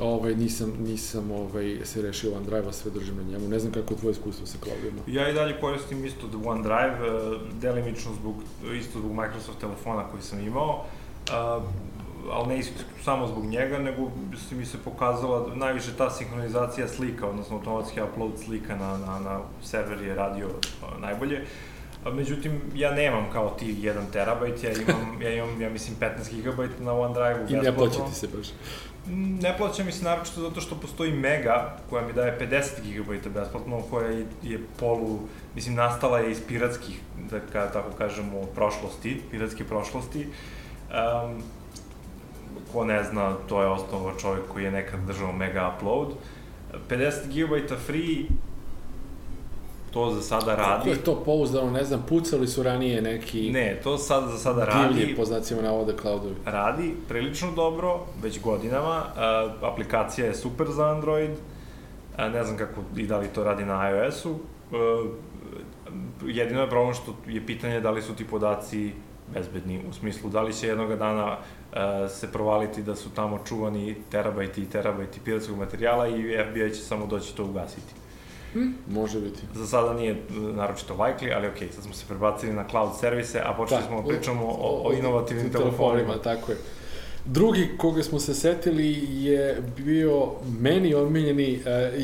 ovaj, 0.00 0.34
nisam, 0.34 0.72
nisam 0.80 1.30
ovaj, 1.30 1.78
se 1.84 2.02
rešio 2.02 2.36
OneDrive-a, 2.36 2.72
sve 2.72 2.90
držim 2.90 3.16
na 3.16 3.22
njemu. 3.22 3.48
Ne 3.48 3.58
znam 3.58 3.72
kako 3.72 3.94
je 3.94 3.98
tvoje 4.00 4.12
iskustvo 4.12 4.46
sa 4.46 4.58
cloudima. 4.62 5.02
Ja 5.06 5.30
i 5.30 5.34
dalje 5.34 5.60
koristim 5.60 6.04
isto 6.04 6.26
OneDrive, 6.44 6.98
eh, 7.06 7.38
delimično 7.60 8.10
zbog, 8.20 8.34
isto 8.80 8.98
zbog 8.98 9.12
Microsoft 9.12 9.60
telefona 9.60 10.08
koji 10.10 10.22
sam 10.22 10.40
imao, 10.40 10.84
uh, 11.28 11.62
ali 12.30 12.56
ne 12.56 12.62
samo 13.04 13.26
zbog 13.26 13.44
njega, 13.44 13.78
nego 13.78 14.10
se 14.48 14.54
mi 14.54 14.66
se 14.66 14.78
pokazala 14.78 15.54
najviše 15.54 15.96
ta 15.98 16.10
sinhronizacija 16.10 16.88
slika, 16.88 17.26
odnosno 17.26 17.56
automatski 17.56 18.00
upload 18.02 18.32
slika 18.44 18.76
na, 18.76 18.98
na, 18.98 19.18
na 19.18 19.40
server 19.62 20.02
je 20.02 20.14
radio 20.14 20.48
najbolje. 21.00 21.44
Međutim, 22.12 22.60
ja 22.74 22.94
nemam 22.94 23.26
kao 23.32 23.50
ti 23.50 23.76
1 23.82 23.94
terabajt, 24.12 24.64
ja 24.64 24.70
imam, 24.72 25.16
ja 25.22 25.34
imam, 25.34 25.60
ja 25.60 25.70
mislim, 25.70 25.96
15 26.00 26.42
GB 26.42 26.80
na 26.80 26.92
OneDrive-u. 26.92 27.52
I 27.52 27.56
ne 27.56 27.74
plaća 27.74 28.06
ti 28.08 28.14
se 28.14 28.28
baš. 28.36 28.48
Ne 29.42 29.56
plaća 29.56 29.84
mi 29.84 29.92
se 29.92 30.04
naročito 30.04 30.40
zato 30.40 30.60
što 30.60 30.74
postoji 30.74 31.12
Mega, 31.12 31.76
koja 31.90 32.06
mi 32.06 32.12
daje 32.12 32.38
50 32.40 32.62
GB 32.82 33.34
besplatno, 33.34 33.82
koja 33.90 34.10
je 34.42 34.60
polu, 34.80 35.18
mislim, 35.54 35.74
nastala 35.74 36.18
je 36.18 36.30
iz 36.30 36.40
piratskih, 36.48 37.00
da 37.30 37.70
tako 37.72 37.90
kažemo, 37.98 38.42
prošlosti, 38.54 39.22
piratske 39.30 39.64
prošlosti. 39.64 40.26
Um, 40.90 41.42
ko 42.72 42.84
ne 42.84 43.04
zna, 43.04 43.36
to 43.48 43.62
je 43.62 43.68
osnovno 43.68 44.12
čovjek 44.20 44.44
koji 44.52 44.64
je 44.64 44.70
nekad 44.70 45.00
držao 45.06 45.32
Mega 45.32 45.74
Upload. 45.76 46.08
50 46.88 47.12
GB 47.26 47.76
free, 47.86 48.24
to 49.90 50.10
za 50.10 50.22
sada 50.22 50.54
radi. 50.54 50.78
Kako 50.78 50.88
je 50.88 51.04
to 51.04 51.22
pouzdano, 51.24 51.70
ne 51.70 51.84
znam, 51.84 52.04
pucali 52.08 52.46
su 52.46 52.62
ranije 52.62 53.02
neki... 53.02 53.50
Ne, 53.50 53.80
to 53.84 53.98
sad 53.98 54.28
za 54.30 54.38
sada 54.38 54.64
radi. 54.64 54.94
Divlji, 54.94 55.16
po 55.16 55.24
znacima 55.24 55.62
navoda, 55.62 55.92
cloudovi. 56.00 56.34
Radi, 56.44 56.94
prilično 57.08 57.52
dobro, 57.52 58.00
već 58.22 58.40
godinama. 58.40 59.04
Uh, 59.06 59.64
aplikacija 59.72 60.26
je 60.26 60.34
super 60.34 60.66
za 60.70 60.90
Android. 60.90 61.30
Uh, 61.30 62.32
ne 62.32 62.44
znam 62.44 62.56
kako 62.56 62.80
i 62.96 63.06
da 63.06 63.18
li 63.18 63.28
to 63.28 63.44
radi 63.44 63.64
na 63.64 63.90
iOS-u. 63.90 64.30
Uh, 64.30 64.38
jedino 66.26 66.60
je 66.60 66.70
problem 66.70 66.94
što 66.94 67.14
je 67.26 67.46
pitanje 67.46 67.80
da 67.80 67.90
li 67.90 68.02
su 68.02 68.14
ti 68.14 68.26
podaci 68.26 68.92
bezbedni, 69.34 69.80
u 69.88 69.92
smislu 69.92 70.30
da 70.30 70.42
li 70.42 70.54
će 70.54 70.66
jednog 70.66 70.96
dana 70.96 71.36
uh, 71.36 71.78
se 72.10 72.32
provaliti 72.32 72.82
da 72.82 72.96
su 72.96 73.10
tamo 73.10 73.38
čuvani 73.48 73.96
terabajti 74.10 74.62
i 74.62 74.66
terabajti 74.66 75.20
piratskog 75.24 75.58
materijala 75.58 76.08
i 76.08 76.38
FBI 76.50 76.74
će 76.74 76.80
samo 76.80 77.06
doći 77.06 77.36
to 77.36 77.44
ugasiti. 77.44 77.94
Hmm, 78.52 78.74
može 78.88 79.20
biti. 79.20 79.42
Za 79.54 79.66
sada 79.66 79.92
nije 79.94 80.22
naročito 80.30 80.94
likely, 80.94 81.36
ali 81.36 81.48
okej, 81.48 81.68
okay, 81.68 81.72
sad 81.72 81.84
smo 81.84 81.94
se 81.94 82.04
prebacili 82.08 82.52
na 82.52 82.68
cloud 82.68 82.90
servise, 83.00 83.40
a 83.44 83.52
počeli 83.52 83.80
da, 83.80 83.86
smo 83.86 84.02
da 84.02 84.08
pričamo 84.08 84.46
o, 84.46 84.50
o, 84.50 84.88
o 84.88 84.92
inovativnim 84.92 85.52
telefonima. 85.52 85.98
telefonima. 85.98 86.22
Tako 86.22 86.52
je. 86.52 86.58
Drugi 87.24 87.68
koga 87.78 88.02
smo 88.02 88.20
se 88.20 88.34
setili 88.34 89.08
je 89.24 89.62
bio 89.76 90.32
meni 90.60 90.94
omiljeni 90.94 91.54
uh, 91.54 91.62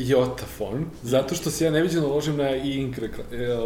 Jotafon, 0.09 0.85
zato 1.03 1.35
što 1.35 1.51
se 1.51 1.65
ja 1.65 1.71
neviđeno 1.71 2.07
ložim 2.07 2.37
na 2.37 2.49
e-ink 2.49 2.97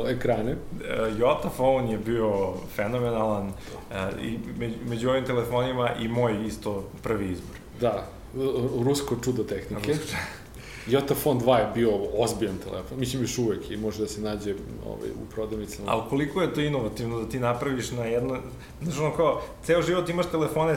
ekrane. 0.07 0.51
Uh, 0.51 1.19
Jota 1.19 1.49
phone 1.49 1.91
je 1.91 1.97
bio 1.97 2.53
fenomenalan 2.75 3.47
uh, 3.47 3.53
i 4.23 4.37
među, 4.59 4.75
među 4.89 5.09
ovim 5.09 5.25
telefonima 5.25 5.89
i 5.99 6.07
moj 6.07 6.45
isto 6.47 6.83
prvi 7.03 7.31
izbor. 7.31 7.55
Da, 7.81 8.07
rusko 8.83 9.15
čudo 9.23 9.43
tehnike. 9.43 9.91
Rusko 9.91 10.15
Jota 10.87 11.15
Phone 11.15 11.39
2 11.39 11.57
je 11.57 11.67
bio 11.73 11.91
ozbiljan 12.17 12.57
telefon, 12.57 12.99
mislim 12.99 13.21
još 13.21 13.37
uvek 13.37 13.71
i 13.71 13.77
može 13.77 13.99
da 13.99 14.07
se 14.07 14.21
nađe 14.21 14.55
ovaj, 14.87 15.09
u 15.09 15.31
prodavnicama. 15.33 15.91
Ali 15.91 16.01
koliko 16.09 16.41
je 16.41 16.53
to 16.53 16.61
inovativno 16.61 17.19
da 17.19 17.29
ti 17.29 17.39
napraviš 17.39 17.91
na 17.91 18.05
jedno, 18.05 18.37
znaš 18.81 18.99
ono 18.99 19.15
kao, 19.15 19.41
ceo 19.63 19.81
život 19.81 20.09
imaš 20.09 20.25
telefone 20.25 20.75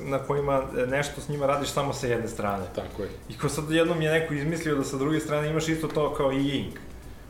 na 0.00 0.18
kojima 0.18 0.62
nešto 0.88 1.20
s 1.20 1.28
njima 1.28 1.46
radiš 1.46 1.68
samo 1.68 1.92
sa 1.92 2.06
jedne 2.06 2.28
strane. 2.28 2.64
Tako 2.74 3.02
je. 3.02 3.10
I 3.28 3.34
kao 3.38 3.50
sad 3.50 3.70
jednom 3.70 4.02
je 4.02 4.10
neko 4.10 4.34
izmislio 4.34 4.74
da 4.74 4.84
sa 4.84 4.96
druge 4.96 5.20
strane 5.20 5.50
imaš 5.50 5.68
isto 5.68 5.88
to 5.88 6.14
kao 6.14 6.32
i 6.32 6.58
ink. 6.58 6.74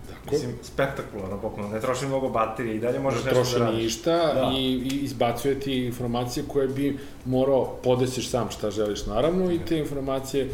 Tako. 0.08 0.34
Mislim, 0.34 0.52
spektakularno 0.62 1.40
pokupno, 1.40 1.68
ne 1.68 1.80
troši 1.80 2.06
mnogo 2.06 2.28
baterije 2.28 2.76
i 2.76 2.80
dalje 2.80 3.00
možeš 3.00 3.24
ne 3.24 3.32
nešto 3.32 3.58
da 3.58 3.64
radiš. 3.64 3.82
ništa 3.82 4.16
da. 4.16 4.52
i, 4.56 4.72
i 4.72 5.04
izbacuje 5.04 5.60
ti 5.60 5.84
informacije 5.84 6.44
koje 6.48 6.68
bi 6.68 6.98
morao 7.24 7.76
podesiš 7.82 8.30
sam 8.30 8.50
šta 8.50 8.70
želiš 8.70 9.06
naravno 9.06 9.52
i 9.52 9.58
te 9.58 9.78
informacije 9.78 10.48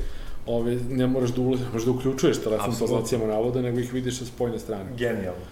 ove, 0.47 0.79
ne 0.91 1.07
moraš 1.07 1.31
da, 1.31 1.43
ulazi, 1.43 1.65
možeš 1.73 1.87
da 1.87 1.93
uključuješ 1.93 2.43
telefon 2.43 2.75
sa 2.75 2.87
znacijama 2.87 3.27
navoda, 3.27 3.63
nego 3.63 3.81
ih 3.81 3.93
vidiš 3.93 4.19
sa 4.19 4.25
spojne 4.25 4.59
strane. 4.59 4.91
Genijalno. 4.99 5.45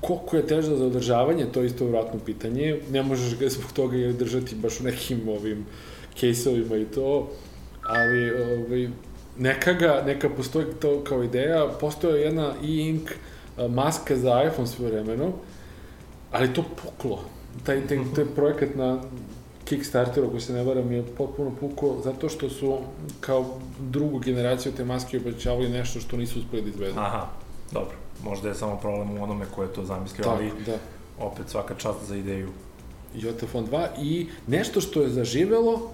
Koliko 0.00 0.36
je 0.36 0.46
teža 0.46 0.76
za 0.76 0.86
održavanje, 0.86 1.46
to 1.52 1.60
je 1.60 1.66
isto 1.66 1.86
vratno 1.86 2.20
pitanje. 2.26 2.80
Ne 2.90 3.02
možeš 3.02 3.38
ga 3.38 3.48
zbog 3.48 3.72
toga 3.72 3.96
držati 4.12 4.56
baš 4.56 4.80
u 4.80 4.84
nekim 4.84 5.28
ovim 5.28 5.66
kejsovima 6.20 6.76
i 6.76 6.84
to, 6.84 7.30
ali 7.82 8.30
ovaj, 8.30 8.88
neka 9.38 9.72
ga, 9.72 10.02
neka 10.06 10.28
postoji 10.28 10.66
to 10.80 11.04
kao 11.04 11.22
ideja, 11.22 11.68
postoje 11.80 12.22
jedna 12.22 12.54
e-ink 12.62 13.10
maska 13.68 14.16
za 14.16 14.42
iPhone 14.44 14.68
sve 14.68 14.90
vremeno, 14.90 15.32
ali 16.32 16.54
to 16.54 16.64
puklo. 16.82 17.24
Taj, 17.64 17.86
taj, 17.86 17.98
taj 18.14 18.24
projekat 18.24 18.74
na 18.74 19.00
Kickstarter, 19.68 20.24
ako 20.24 20.40
se 20.40 20.52
ne 20.52 20.62
varam, 20.64 20.92
je 20.92 21.02
potpuno 21.18 21.50
puko, 21.60 21.96
zato 22.04 22.28
što 22.28 22.50
su 22.50 22.78
kao 23.20 23.44
drugu 23.80 24.18
generaciju 24.18 24.72
te 24.72 24.84
maske 24.84 25.16
obećavali 25.16 25.68
nešto 25.68 26.00
što 26.00 26.16
nisu 26.16 26.38
uspeli 26.38 26.62
da 26.62 26.68
izvedu. 26.68 26.98
Aha, 26.98 27.26
dobro. 27.72 27.94
Možda 28.24 28.48
je 28.48 28.54
samo 28.54 28.76
problem 28.76 29.18
u 29.18 29.22
onome 29.22 29.46
ko 29.54 29.62
je 29.62 29.72
to 29.72 29.84
zamislio, 29.84 30.24
Tako, 30.24 30.36
ali 30.36 30.52
da. 30.66 30.78
opet 31.24 31.48
svaka 31.48 31.74
čast 31.74 31.98
za 32.08 32.16
ideju. 32.16 32.48
Jotafon 33.14 33.66
2 33.66 33.86
i 34.02 34.26
nešto 34.46 34.80
što 34.80 35.02
je 35.02 35.08
zaživelo, 35.08 35.90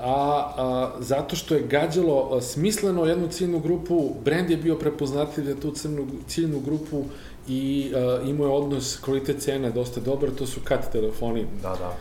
a, 0.00 0.52
a 0.56 0.90
zato 1.00 1.36
što 1.36 1.54
je 1.54 1.66
gađalo 1.66 2.36
a, 2.36 2.40
smisleno 2.40 3.04
jednu 3.04 3.28
ciljnu 3.28 3.58
grupu, 3.60 4.14
brend 4.24 4.50
je 4.50 4.56
bio 4.56 4.74
prepoznatljiv 4.74 5.46
za 5.46 5.60
tu 5.60 5.70
crnu, 5.70 6.06
ciljnu 6.26 6.60
grupu 6.60 7.04
i 7.48 7.92
a, 7.94 8.20
imao 8.24 8.46
je 8.46 8.52
odnos 8.52 8.96
kvalitet 8.96 9.42
cena 9.42 9.70
dosta 9.70 10.00
dobar, 10.00 10.30
to 10.30 10.46
su 10.46 10.60
kat 10.64 10.92
telefoni. 10.92 11.46
Da, 11.62 11.68
da 11.68 11.96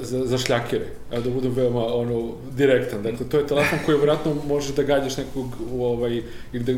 za, 0.00 0.26
za 0.26 0.38
šljakere, 0.38 0.86
a 1.10 1.20
da 1.20 1.30
budem 1.30 1.52
veoma 1.52 1.86
ono, 1.94 2.32
direktan. 2.56 3.02
Dakle, 3.02 3.28
to 3.28 3.38
je 3.38 3.46
telefon 3.46 3.78
koji 3.86 3.98
vratno 3.98 4.34
može 4.48 4.72
da 4.72 4.82
gađaš 4.82 5.16
nekog, 5.16 5.46
ovaj, 5.80 6.22
ili 6.52 6.64
da, 6.64 6.72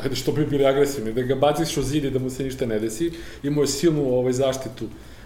hajde 0.00 0.16
što 0.16 0.32
bi 0.32 0.46
bili 0.46 0.66
agresivni, 0.66 1.12
da 1.12 1.22
ga 1.22 1.34
baciš 1.34 1.76
u 1.76 1.82
zid 1.82 2.04
i 2.04 2.10
da 2.10 2.18
mu 2.18 2.30
se 2.30 2.44
ništa 2.44 2.66
ne 2.66 2.78
desi. 2.78 3.12
Imao 3.42 3.62
je 3.62 3.66
silnu 3.66 4.14
ovaj, 4.14 4.32
zaštitu 4.32 4.84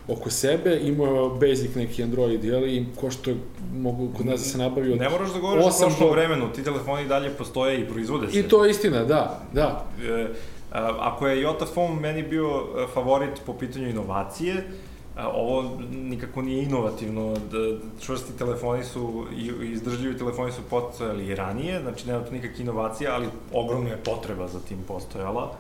oko 0.08 0.30
sebe, 0.30 0.78
imao 0.82 1.24
je 1.24 1.48
basic 1.48 1.74
neki 1.74 2.02
Android, 2.02 2.44
jeli, 2.44 2.76
i 2.76 2.86
ko 3.00 3.10
što 3.10 3.30
mogu 3.74 4.08
kod 4.16 4.26
nas 4.26 4.40
da 4.40 4.46
se 4.46 4.58
nabavi 4.58 4.92
od 4.92 4.98
Ne 4.98 5.08
moraš 5.08 5.32
da 5.32 5.38
govoriš 5.38 5.64
o 5.64 5.68
prošlom 5.68 6.08
do... 6.08 6.10
vremenu, 6.10 6.52
ti 6.52 6.64
telefoni 6.64 7.08
dalje 7.08 7.30
postoje 7.30 7.80
i 7.80 7.88
proizvode 7.88 8.30
se. 8.30 8.38
I 8.38 8.42
to 8.42 8.64
je 8.64 8.70
istina, 8.70 9.04
da, 9.04 9.42
da. 9.52 9.86
E, 10.08 10.26
ako 10.98 11.26
je 11.26 11.40
Jota 11.40 11.66
Phone 11.66 12.00
meni 12.00 12.22
bio 12.22 12.48
e, 12.48 12.86
favorit 12.94 13.30
po 13.46 13.54
pitanju 13.54 13.88
inovacije, 13.88 14.64
ovo 15.16 15.78
nikako 15.90 16.42
nije 16.42 16.62
inovativno, 16.62 17.34
da 17.50 17.58
čvrsti 18.00 18.38
telefoni 18.38 18.84
su 18.84 19.26
i 19.36 19.72
izdržljivi 19.72 20.18
telefoni 20.18 20.52
su 20.52 20.62
postojali 20.70 21.26
i 21.26 21.34
ranije, 21.34 21.80
znači 21.80 22.06
nema 22.06 22.24
tu 22.24 22.32
nikakve 22.32 22.62
inovacije, 22.62 23.10
ali 23.10 23.28
ogromna 23.52 23.90
je 23.90 23.96
potreba 23.96 24.48
za 24.48 24.60
tim 24.60 24.78
postojala 24.88 25.52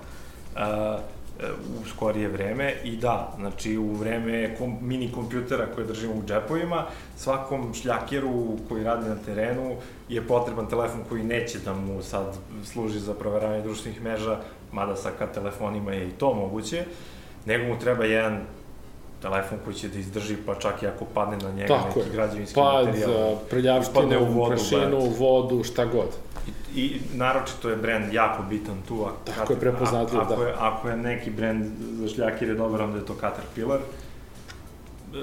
u 1.80 1.88
skorije 1.88 2.28
vreme. 2.28 2.74
I 2.84 2.96
da, 2.96 3.34
znači 3.38 3.78
u 3.78 3.92
vreme 3.92 4.56
kom, 4.58 4.76
mini 4.80 5.12
kompjutera 5.12 5.66
koje 5.74 5.86
držimo 5.86 6.14
u 6.14 6.26
džepovima, 6.26 6.86
svakom 7.16 7.74
šljakeru 7.74 8.56
koji 8.68 8.84
radi 8.84 9.08
na 9.08 9.16
terenu 9.16 9.76
je 10.08 10.26
potreban 10.26 10.66
telefon 10.68 11.00
koji 11.08 11.24
neće 11.24 11.58
da 11.58 11.74
mu 11.74 12.02
sad 12.02 12.38
služi 12.64 13.00
za 13.00 13.14
proveravanje 13.14 13.62
društvenih 13.62 14.02
mreža, 14.02 14.38
mada 14.72 14.96
sa 14.96 15.10
kad 15.18 15.34
telefonima 15.34 15.92
je 15.92 16.08
i 16.08 16.12
to 16.12 16.34
moguće, 16.34 16.84
nego 17.46 17.64
mu 17.64 17.78
treba 17.78 18.04
jedan 18.04 18.40
telefon 19.22 19.58
koji 19.64 19.76
će 19.76 19.88
da 19.88 19.98
izdrži, 19.98 20.36
pa 20.46 20.54
čak 20.54 20.82
i 20.82 20.86
ako 20.86 21.04
padne 21.04 21.36
na 21.36 21.50
njega 21.50 21.74
Tako 21.74 21.98
neki 21.98 22.08
je. 22.08 22.14
građevinski 22.14 22.54
Pad, 22.54 22.86
materijal. 22.86 23.10
Pad, 23.12 23.48
prljavštinu, 23.50 24.20
u 24.20 24.32
vodu, 24.32 24.50
prašinu, 24.50 24.98
vodu, 25.18 25.64
šta 25.64 25.84
god. 25.84 26.08
I, 26.74 26.80
I 26.80 27.00
naročito 27.14 27.70
je 27.70 27.76
brend 27.76 28.12
jako 28.12 28.42
bitan 28.42 28.82
tu. 28.88 29.04
A, 29.04 29.10
Tako 29.24 29.52
je 29.52 29.60
prepoznatljiv, 29.60 30.20
da. 30.20 30.34
Ako 30.34 30.42
je, 30.42 30.54
ako 30.58 30.88
je 30.88 30.96
neki 30.96 31.30
brend 31.30 31.66
za 32.00 32.08
šljakir 32.08 32.48
je 32.48 32.54
dobar, 32.54 32.82
onda 32.82 32.98
je 32.98 33.06
to 33.06 33.14
Caterpillar 33.20 33.80
e, 33.80 35.16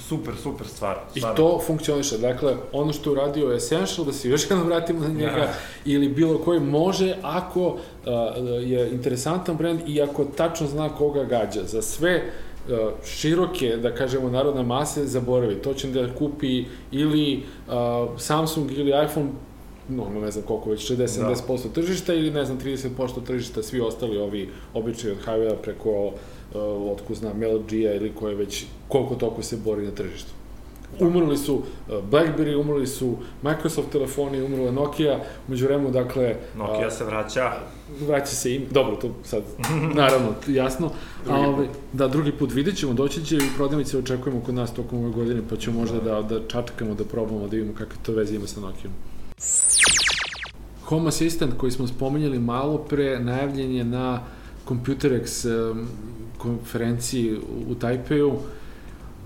super, 0.00 0.34
super 0.42 0.66
stvar. 0.66 0.96
Stvarno. 1.10 1.34
I 1.34 1.36
to 1.36 1.60
funkcioniše. 1.66 2.18
Dakle, 2.18 2.56
ono 2.72 2.92
što 2.92 3.10
je 3.10 3.12
uradio 3.12 3.52
Essential, 3.52 4.06
da 4.06 4.12
se 4.12 4.28
još 4.28 4.50
jednom 4.50 4.66
vratimo 4.66 5.00
na 5.00 5.08
njega, 5.08 5.38
ja. 5.38 5.52
ili 5.84 6.08
bilo 6.08 6.38
koji 6.38 6.60
može 6.60 7.16
ako 7.22 7.66
uh, 7.66 7.78
je 8.60 8.90
interesantan 8.90 9.56
brend 9.56 9.80
i 9.86 10.02
ako 10.02 10.24
tačno 10.24 10.66
zna 10.66 10.88
koga 10.88 11.24
gađa. 11.24 11.60
Za 11.64 11.82
sve 11.82 12.12
E, 12.14 12.51
široke, 13.04 13.76
da 13.76 13.94
kažemo, 13.94 14.30
narodne 14.30 14.62
mase 14.62 15.06
zaboravi. 15.06 15.54
To 15.54 15.74
će 15.74 15.88
da 15.88 16.14
kupi 16.14 16.64
ili 16.92 17.42
uh, 17.68 17.74
Samsung 18.18 18.72
ili 18.72 18.92
iPhone 19.04 19.28
no, 19.88 20.20
ne 20.20 20.30
znam 20.30 20.44
koliko 20.44 20.70
već, 20.70 20.90
60-70% 20.90 21.62
da. 21.62 21.72
tržišta 21.72 22.14
ili 22.14 22.30
ne 22.30 22.44
znam 22.44 22.58
30% 22.60 23.24
tržišta, 23.26 23.62
svi 23.62 23.80
ostali 23.80 24.18
ovi 24.18 24.48
obični 24.74 25.10
od 25.10 25.16
Huawei 25.26 25.56
preko 25.62 26.06
uh, 26.06 26.12
otko 26.92 27.14
znam 27.14 27.42
LG-a 27.42 27.94
ili 27.94 28.12
koje 28.14 28.34
već 28.34 28.64
koliko 28.88 29.14
toliko 29.14 29.42
se 29.42 29.56
bori 29.56 29.86
na 29.86 29.90
tržištu. 29.90 30.32
Umrli 31.00 31.36
su 31.36 31.54
uh, 31.54 31.62
BlackBerry, 32.10 32.60
umrli 32.60 32.86
su 32.86 33.16
Microsoft 33.42 33.90
telefoni, 33.92 34.42
umrla 34.42 34.70
Nokia, 34.70 35.18
umeđu 35.48 35.66
vremenu, 35.66 35.90
dakle... 35.90 36.36
Nokia 36.56 36.86
uh, 36.86 36.92
se 36.92 37.04
vraća. 37.04 37.52
Vraća 38.00 38.34
se 38.34 38.54
im, 38.54 38.66
dobro, 38.70 38.96
to 38.96 39.14
sad, 39.24 39.42
naravno, 40.00 40.34
jasno. 40.48 40.90
a, 41.28 41.40
ovaj, 41.40 41.66
da, 41.92 42.08
drugi 42.08 42.32
put 42.32 42.52
vidjet 42.52 42.76
ćemo, 42.76 42.92
doći 42.92 43.24
će 43.24 43.36
i 43.36 43.56
prodavnice 43.56 43.98
očekujemo 43.98 44.40
kod 44.40 44.54
nas 44.54 44.74
tokom 44.74 44.98
ove 44.98 45.10
godine, 45.10 45.42
pa 45.50 45.56
ćemo 45.56 45.80
možda 45.80 46.00
da, 46.00 46.22
da 46.22 46.48
čačkamo, 46.48 46.94
da 46.94 47.04
probamo, 47.04 47.48
da 47.48 47.56
vidimo 47.56 47.72
kakve 47.74 47.96
to 48.02 48.12
veze 48.12 48.36
ima 48.36 48.46
sa 48.46 48.60
Nokijom. 48.60 48.92
Home 50.84 51.08
Assistant 51.08 51.54
koji 51.56 51.72
smo 51.72 51.86
spomenjali 51.86 52.38
malo 52.38 52.78
pre, 52.78 53.20
najavljen 53.20 53.72
je 53.72 53.84
na 53.84 54.20
Computerex 54.68 55.46
um, 55.70 55.86
konferenciji 56.38 57.38
u 57.68 57.74
Tajpeju. 57.74 58.32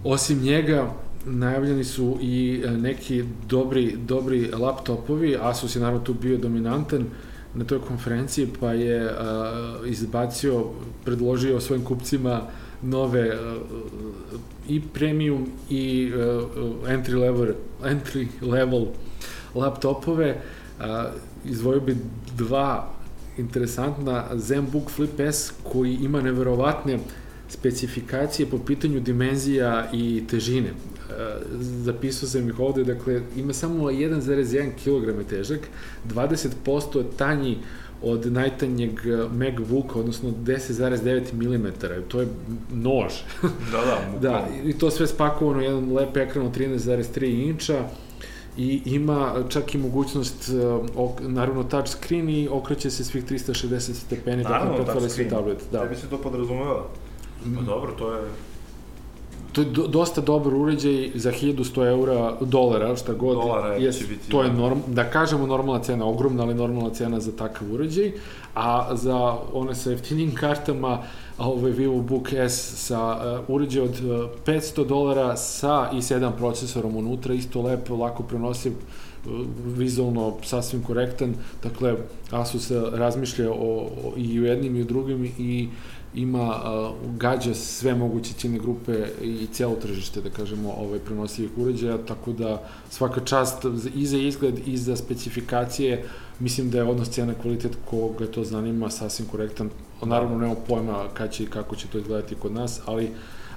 Osim 0.05 0.43
njega, 0.43 0.93
najavljeni 1.27 1.85
su 1.85 2.19
i 2.21 2.63
e, 2.65 2.71
neki 2.71 3.25
dobri, 3.49 3.97
dobri 3.97 4.51
laptopovi, 4.51 5.37
Asus 5.41 5.77
je 5.77 5.81
naravno 5.81 6.01
tu 6.01 6.15
bio 6.15 6.39
dominantan 6.39 7.05
na 7.55 7.65
toj 7.65 7.81
konferenciji, 7.81 8.49
pa 8.61 8.73
je 8.73 9.05
uh, 9.05 9.11
izbacio, 9.91 10.65
predložio 11.05 11.61
svojim 11.61 11.85
kupcima 11.85 12.43
nove 12.83 13.29
uh, 13.29 13.63
i 14.69 14.81
premium 14.81 15.47
i 15.71 16.13
uh, 16.15 16.43
entry 16.89 17.21
level 17.21 17.55
entry 17.85 18.27
level 18.43 18.87
laptopove. 19.55 20.37
Uh, 20.79 20.85
izvojio 21.45 21.81
bi 21.81 21.97
dva 22.37 22.91
interesantna 23.39 24.25
ZenBook 24.35 24.91
Flip 24.91 25.21
S 25.21 25.53
koji 25.73 25.95
ima 25.95 26.21
neverovatne 26.21 26.99
specifikacije 27.49 28.47
po 28.47 28.59
pitanju 28.59 29.01
dimenzija 29.01 29.91
i 29.93 30.23
težine 30.31 30.73
zapisao 31.61 32.29
sam 32.29 32.49
ih 32.49 32.61
ovde, 32.61 32.85
dakle, 32.85 33.23
ima 33.37 33.53
samo 33.53 33.85
1,1 33.85 34.71
kg 34.85 35.29
težak, 35.29 35.61
20% 36.15 37.05
tanji 37.17 37.59
od 38.03 38.33
najtanjeg 38.33 38.91
MacBooka, 39.33 39.99
odnosno 39.99 40.31
10,9 40.31 41.33
mm, 41.33 41.67
to 42.09 42.21
je 42.21 42.27
nož. 42.73 43.13
Da, 43.73 43.79
da. 43.79 44.19
da, 44.31 44.49
i 44.65 44.73
to 44.73 44.91
sve 44.91 45.07
spakovano 45.07 45.63
jedan 45.63 45.93
lep 45.93 46.17
ekran 46.17 46.47
od 46.47 46.57
13,3 46.57 47.49
inča 47.49 47.85
i 48.57 48.83
ima 48.85 49.35
čak 49.49 49.75
i 49.75 49.79
mogućnost, 49.79 50.51
ok, 50.97 51.21
naravno 51.21 51.65
touch 51.65 51.89
screen 51.89 52.29
i 52.29 52.49
okreće 52.51 52.91
se 52.91 53.05
svih 53.05 53.25
360 53.25 53.93
stepeni, 53.93 54.43
naravno, 54.43 54.79
dakle, 54.79 54.95
touch 54.95 55.09
screen. 55.09 55.31
tablet. 55.31 55.59
Da. 55.73 55.83
Tebi 55.83 55.97
se 55.97 56.07
to 56.07 56.19
podrazumeva. 56.19 56.87
Pa 57.57 57.63
dobro, 57.63 57.93
to 57.99 58.13
je 58.13 58.21
to 59.57 59.63
je 59.63 59.67
do, 59.71 59.87
dosta 59.87 60.21
dobar 60.21 60.55
uređaj 60.55 61.11
za 61.15 61.33
1100 61.33 61.89
eura, 61.89 62.37
dolara, 62.41 62.97
šta 62.97 63.13
god. 63.13 63.37
Dolara 63.37 63.75
je, 63.75 63.93
će 63.93 64.07
biti, 64.07 64.31
To 64.31 64.43
je, 64.43 64.49
da. 64.49 64.55
norm, 64.57 64.79
da 64.87 65.11
kažemo, 65.11 65.47
normalna 65.47 65.83
cena, 65.83 66.07
ogromna, 66.07 66.43
ali 66.43 66.55
normalna 66.55 66.91
cena 66.91 67.21
za 67.21 67.33
takav 67.37 67.73
uređaj. 67.73 68.13
A 68.55 68.97
za 68.97 69.37
one 69.53 69.75
sa 69.75 69.91
jeftinim 69.91 70.35
kartama, 70.35 70.99
ovaj 71.39 71.71
Vivo 71.71 72.03
Book 72.03 72.33
S 72.33 72.87
sa 72.87 73.01
uh, 73.39 73.55
uređaj 73.55 73.83
od 73.83 73.91
uh, 73.91 74.31
500 74.47 74.87
dolara 74.87 75.37
sa 75.37 75.91
i7 75.93 76.31
procesorom 76.37 76.97
unutra, 76.97 77.35
isto 77.35 77.63
lepo, 77.63 77.97
lako 77.97 78.23
prenosiv, 78.23 78.73
uh, 78.73 79.33
vizualno 79.77 80.35
sasvim 80.43 80.83
korektan. 80.83 81.35
Dakle, 81.63 81.95
Asus 82.31 82.71
razmišlja 82.93 83.51
o, 83.51 83.55
o, 83.55 84.13
i 84.17 84.41
u 84.41 84.45
jednim 84.45 84.77
i 84.77 84.83
u 84.83 84.85
drugim 84.85 85.25
i 85.39 85.69
ima 86.17 86.47
uh, 86.49 87.17
gađa 87.17 87.55
sve 87.55 87.95
moguće 87.95 88.33
ciljne 88.33 88.59
grupe 88.59 88.93
i 89.23 89.47
celo 89.53 89.75
tržište, 89.75 90.21
da 90.21 90.31
kažemo, 90.31 90.73
ovaj 90.73 90.99
prenosivih 90.99 91.51
uređaja, 91.57 91.99
tako 91.99 92.33
da 92.33 92.63
svaka 92.91 93.21
čast 93.21 93.65
i 93.95 94.07
za 94.07 94.19
izgled 94.19 94.69
i 94.69 94.77
za 94.77 94.97
specifikacije, 94.97 96.05
mislim 96.39 96.71
da 96.71 96.79
je 96.79 96.85
odnos 96.85 97.11
cena 97.11 97.35
kvalitet 97.35 97.79
koga 97.85 98.27
to 98.27 98.45
zanima 98.45 98.91
sasvim 98.91 99.29
korektan. 99.29 99.71
Naravno, 100.03 100.39
nemamo 100.39 100.61
pojma 100.69 101.05
kad 101.15 101.33
će 101.33 101.43
i 101.43 101.47
kako 101.47 101.77
će 101.77 101.89
to 101.89 101.99
izgledati 101.99 102.35
kod 102.35 102.53
nas, 102.53 102.81
ali 102.87 103.11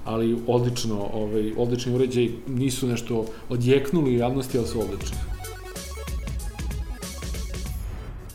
ali 0.06 0.38
odlično, 0.48 1.10
ovaj, 1.14 1.52
odlični 1.58 1.96
uređaj 1.96 2.30
nisu 2.48 2.88
nešto 2.88 3.26
odjeknuli 3.50 4.16
javnosti, 4.16 4.58
ali 4.58 4.68
su 4.68 4.82
odlični. 4.82 5.18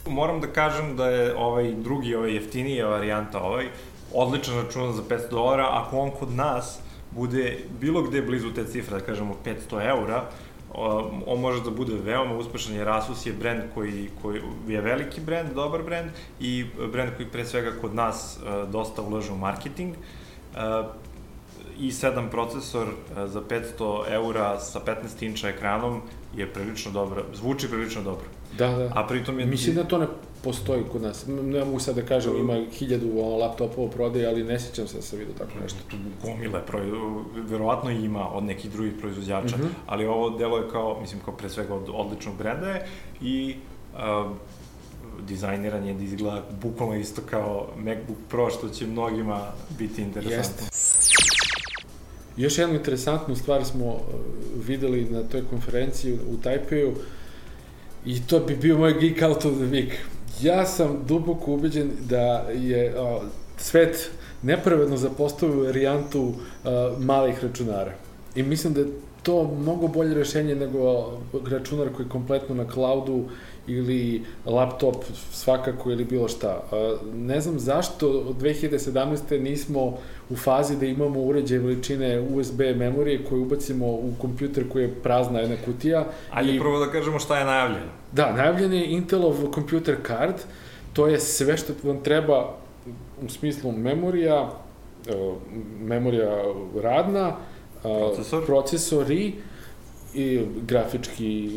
Moram 0.09 0.41
da 0.41 0.47
kažem 0.47 0.97
da 0.97 1.09
je 1.09 1.37
ovaj 1.37 1.75
drugi, 1.75 2.15
ovaj 2.15 2.35
jeftiniji 2.35 2.83
varijanta 2.83 3.41
ovaj, 3.41 3.67
odličan 4.15 4.55
računar 4.55 4.93
za 4.93 5.03
500 5.03 5.31
dolara, 5.31 5.69
ako 5.71 5.99
on 5.99 6.11
kod 6.11 6.33
nas 6.33 6.79
bude 7.11 7.59
bilo 7.81 8.03
gde 8.03 8.23
blizu 8.23 8.51
te 8.55 8.65
cifre, 8.65 8.99
da 8.99 9.05
kažemo 9.05 9.37
500 9.45 9.89
eura, 9.89 10.25
on 11.27 11.41
može 11.41 11.63
da 11.63 11.71
bude 11.71 11.95
veoma 12.05 12.37
uspešan 12.37 12.75
jer 12.75 12.89
Asus 12.89 13.27
je 13.27 13.33
brend 13.33 13.63
koji, 13.75 14.09
koji 14.23 14.41
je 14.69 14.81
veliki 14.81 15.21
brend, 15.21 15.53
dobar 15.55 15.83
brend 15.83 16.11
i 16.41 16.65
brend 16.93 17.11
koji 17.17 17.29
pre 17.29 17.45
svega 17.45 17.73
kod 17.81 17.95
nas 17.95 18.39
uh, 18.39 18.71
dosta 18.71 19.03
ulaže 19.03 19.33
u 19.33 19.37
marketing. 19.37 19.95
Uh, 19.95 20.61
i7 21.79 22.31
procesor 22.31 22.87
uh, 22.89 23.31
za 23.31 23.41
500 23.79 24.13
eura 24.13 24.61
sa 24.61 24.81
15 24.81 25.27
inča 25.27 25.49
ekranom 25.49 26.01
je 26.37 26.47
prilično 26.53 26.93
dobro, 26.93 27.25
zvuči 27.35 27.69
prilično 27.69 28.03
dobro. 28.03 28.25
Da, 28.59 28.69
da. 28.69 28.93
A 28.95 29.07
pritom 29.07 29.41
je... 29.41 29.47
Mislim 29.47 29.75
da 29.75 29.85
to 29.85 29.99
ne 29.99 30.07
postoji 30.45 30.83
kod 30.93 31.03
nas. 31.03 31.27
Ne 31.27 31.65
mogu 31.65 31.79
sad 31.79 31.95
da 31.95 32.03
kažem, 32.03 32.37
ima 32.37 32.65
hiljadu 32.73 33.07
laptopova 33.41 33.91
prodaje, 33.91 34.27
ali 34.27 34.45
ne 34.45 34.61
sjećam 34.61 34.89
se 34.89 34.97
da 34.97 35.03
sam 35.03 35.19
vidio 35.19 35.35
tako 35.39 35.53
nešto. 35.63 35.79
Tu 35.91 35.97
gomile, 36.23 36.63
verovatno 37.35 37.91
ima 37.91 38.31
od 38.31 38.45
nekih 38.45 38.71
drugih 38.71 38.93
proizvođača, 39.01 39.57
mm 39.57 39.61
-hmm. 39.61 39.69
ali 39.87 40.07
ovo 40.07 40.31
delo 40.31 40.57
je 40.57 40.71
kao, 40.71 41.01
mislim, 41.01 41.21
kao 41.25 41.37
pre 41.37 41.49
svega 41.49 41.75
od 41.75 41.91
odličnog 41.93 42.37
brenda 42.37 42.69
je 42.69 42.87
i 43.21 43.57
uh, 43.95 44.31
dizajniran 45.27 45.87
je 45.87 45.95
da 45.95 46.05
izgleda 46.05 46.43
bukvalno 46.63 46.97
isto 46.97 47.23
kao 47.31 47.69
MacBook 47.77 48.19
Pro, 48.29 48.51
što 48.51 48.69
će 48.69 48.87
mnogima 48.87 49.41
biti 49.79 50.03
interesantno. 50.03 50.65
Jeste. 50.65 50.65
Još 52.37 52.59
jednu 52.59 52.75
interesantnu 52.75 53.37
stvar 53.37 53.65
smo 53.65 54.01
videli 54.67 55.05
na 55.05 55.23
toj 55.23 55.45
konferenciji 55.51 56.13
u 56.13 56.37
Tajpeju 56.43 56.95
i 58.07 58.27
to 58.27 58.41
bi 58.41 58.57
bio 58.57 58.79
moj 58.79 58.95
geek 59.01 59.23
out 59.23 59.45
of 59.45 59.55
the 59.55 59.65
week 59.65 59.93
ja 60.43 60.67
sam 60.67 61.05
duboko 61.07 61.53
ubeđen 61.53 61.91
da 62.09 62.47
je 62.55 63.01
o, 63.01 63.23
svet 63.57 64.11
nepravedno 64.43 64.97
zapostavio 64.97 65.65
varijantu 65.65 66.33
malih 66.99 67.45
računara. 67.45 67.93
I 68.35 68.43
mislim 68.43 68.75
da 68.75 68.81
je 68.81 68.87
to 69.23 69.55
mnogo 69.61 69.89
bolje 69.89 70.15
rešenje 70.15 70.55
nego 70.55 71.13
računar 71.51 71.89
koji 71.97 72.07
je 72.07 72.11
kompletno 72.11 72.55
na 72.55 72.67
cloudu 72.73 73.25
ili 73.67 74.23
laptop 74.47 74.97
svakako 75.33 75.91
ili 75.91 76.05
bilo 76.05 76.29
šta. 76.29 76.63
Ne 77.15 77.41
znam 77.41 77.59
zašto 77.59 78.09
od 78.09 78.37
2017. 78.43 79.41
nismo 79.41 79.99
u 80.31 80.37
fazi 80.37 80.77
da 80.77 80.87
imamo 80.87 81.21
uređaj 81.21 81.59
veličine 81.59 82.21
USB 82.21 82.61
memorije 82.61 83.25
koju 83.25 83.43
ubacimo 83.43 83.87
u 83.87 84.13
kompjuter 84.21 84.69
koji 84.73 84.83
je 84.83 84.95
prazna 85.03 85.41
jedna 85.41 85.57
kutija. 85.65 86.07
Ajde 86.31 86.55
i... 86.55 86.59
prvo 86.59 86.79
da 86.79 86.93
kažemo 86.93 87.19
šta 87.19 87.39
je 87.39 87.45
najavljeno. 87.45 87.91
Da, 88.13 88.33
najavljen 88.33 88.73
je 88.73 88.87
Intelov 88.87 89.37
computer 89.55 89.97
card, 90.07 90.35
to 90.93 91.07
je 91.07 91.21
sve 91.21 91.57
što 91.57 91.73
vam 91.83 92.03
treba 92.03 92.55
u 93.27 93.29
smislu 93.29 93.73
memorija, 93.73 94.51
memorija 95.81 96.43
radna, 96.83 97.37
Procesor. 97.83 98.47
procesori, 98.47 99.35
i 100.15 100.41
grafički 100.67 101.51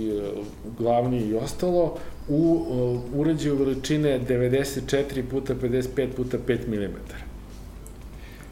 glavni 0.80 1.18
i 1.18 1.36
ostalo 1.36 1.98
u 2.30 2.66
uređaju 3.16 3.56
veličine 3.56 4.20
94 4.30 5.24
puta 5.32 5.56
55 5.56 6.08
puta 6.16 6.38
5 6.48 6.68
mm. 6.68 6.96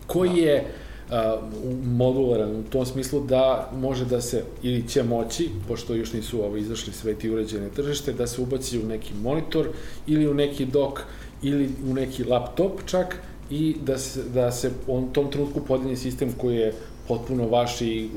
Koji 0.08 0.30
da. 0.30 0.36
je 0.36 0.64
a, 1.12 1.38
modularan 1.84 2.56
u 2.56 2.64
tom 2.64 2.86
smislu 2.86 3.20
da 3.20 3.72
može 3.76 4.06
da 4.06 4.22
se, 4.22 4.44
ili 4.64 4.88
će 4.88 5.04
moći, 5.04 5.50
pošto 5.68 5.96
još 5.96 6.14
nisu 6.14 6.44
ovo 6.44 6.58
izašli 6.58 6.94
sve 6.94 7.14
ti 7.14 7.30
uređene 7.30 7.70
tržište, 7.70 8.14
da 8.14 8.28
se 8.28 8.42
ubaci 8.42 8.80
u 8.80 8.86
neki 8.86 9.14
monitor 9.14 9.68
ili 10.08 10.28
u 10.28 10.34
neki 10.34 10.66
dok 10.66 11.00
ili 11.42 11.70
u 11.90 11.94
neki 11.94 12.24
laptop 12.24 12.72
čak 12.86 13.18
i 13.50 13.76
da 13.86 13.98
se, 13.98 14.24
da 14.34 14.52
se 14.52 14.72
on 14.88 15.14
tom 15.14 15.32
trenutku 15.32 15.62
podigne 15.62 15.96
sistem 15.96 16.32
koji 16.38 16.56
je 16.56 16.74
potpuno 17.08 17.48
vaši, 17.48 18.10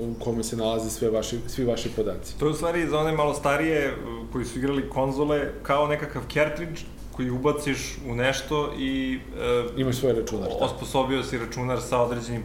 u 0.00 0.24
kome 0.24 0.44
se 0.44 0.56
nalaze 0.56 0.90
sve 0.90 1.10
vaši, 1.10 1.38
svi 1.46 1.64
vaši 1.64 1.88
podaci. 1.96 2.38
To 2.38 2.46
je 2.46 2.50
u 2.50 2.54
stvari 2.54 2.88
za 2.88 2.98
one 2.98 3.12
malo 3.12 3.34
starije 3.34 3.94
koji 4.32 4.44
su 4.44 4.58
igrali 4.58 4.88
konzole 4.90 5.52
kao 5.62 5.86
nekakav 5.86 6.22
cartridge 6.32 6.80
koji 7.16 7.30
ubaciš 7.30 7.98
u 8.08 8.14
nešto 8.14 8.72
i... 8.78 9.18
E, 9.40 9.80
Imaš 9.80 9.96
svoj 9.96 10.12
računar. 10.12 10.48
Da. 10.48 10.64
Osposobio 10.64 11.22
si 11.22 11.38
računar 11.38 11.80
sa 11.82 12.00
određenim 12.00 12.42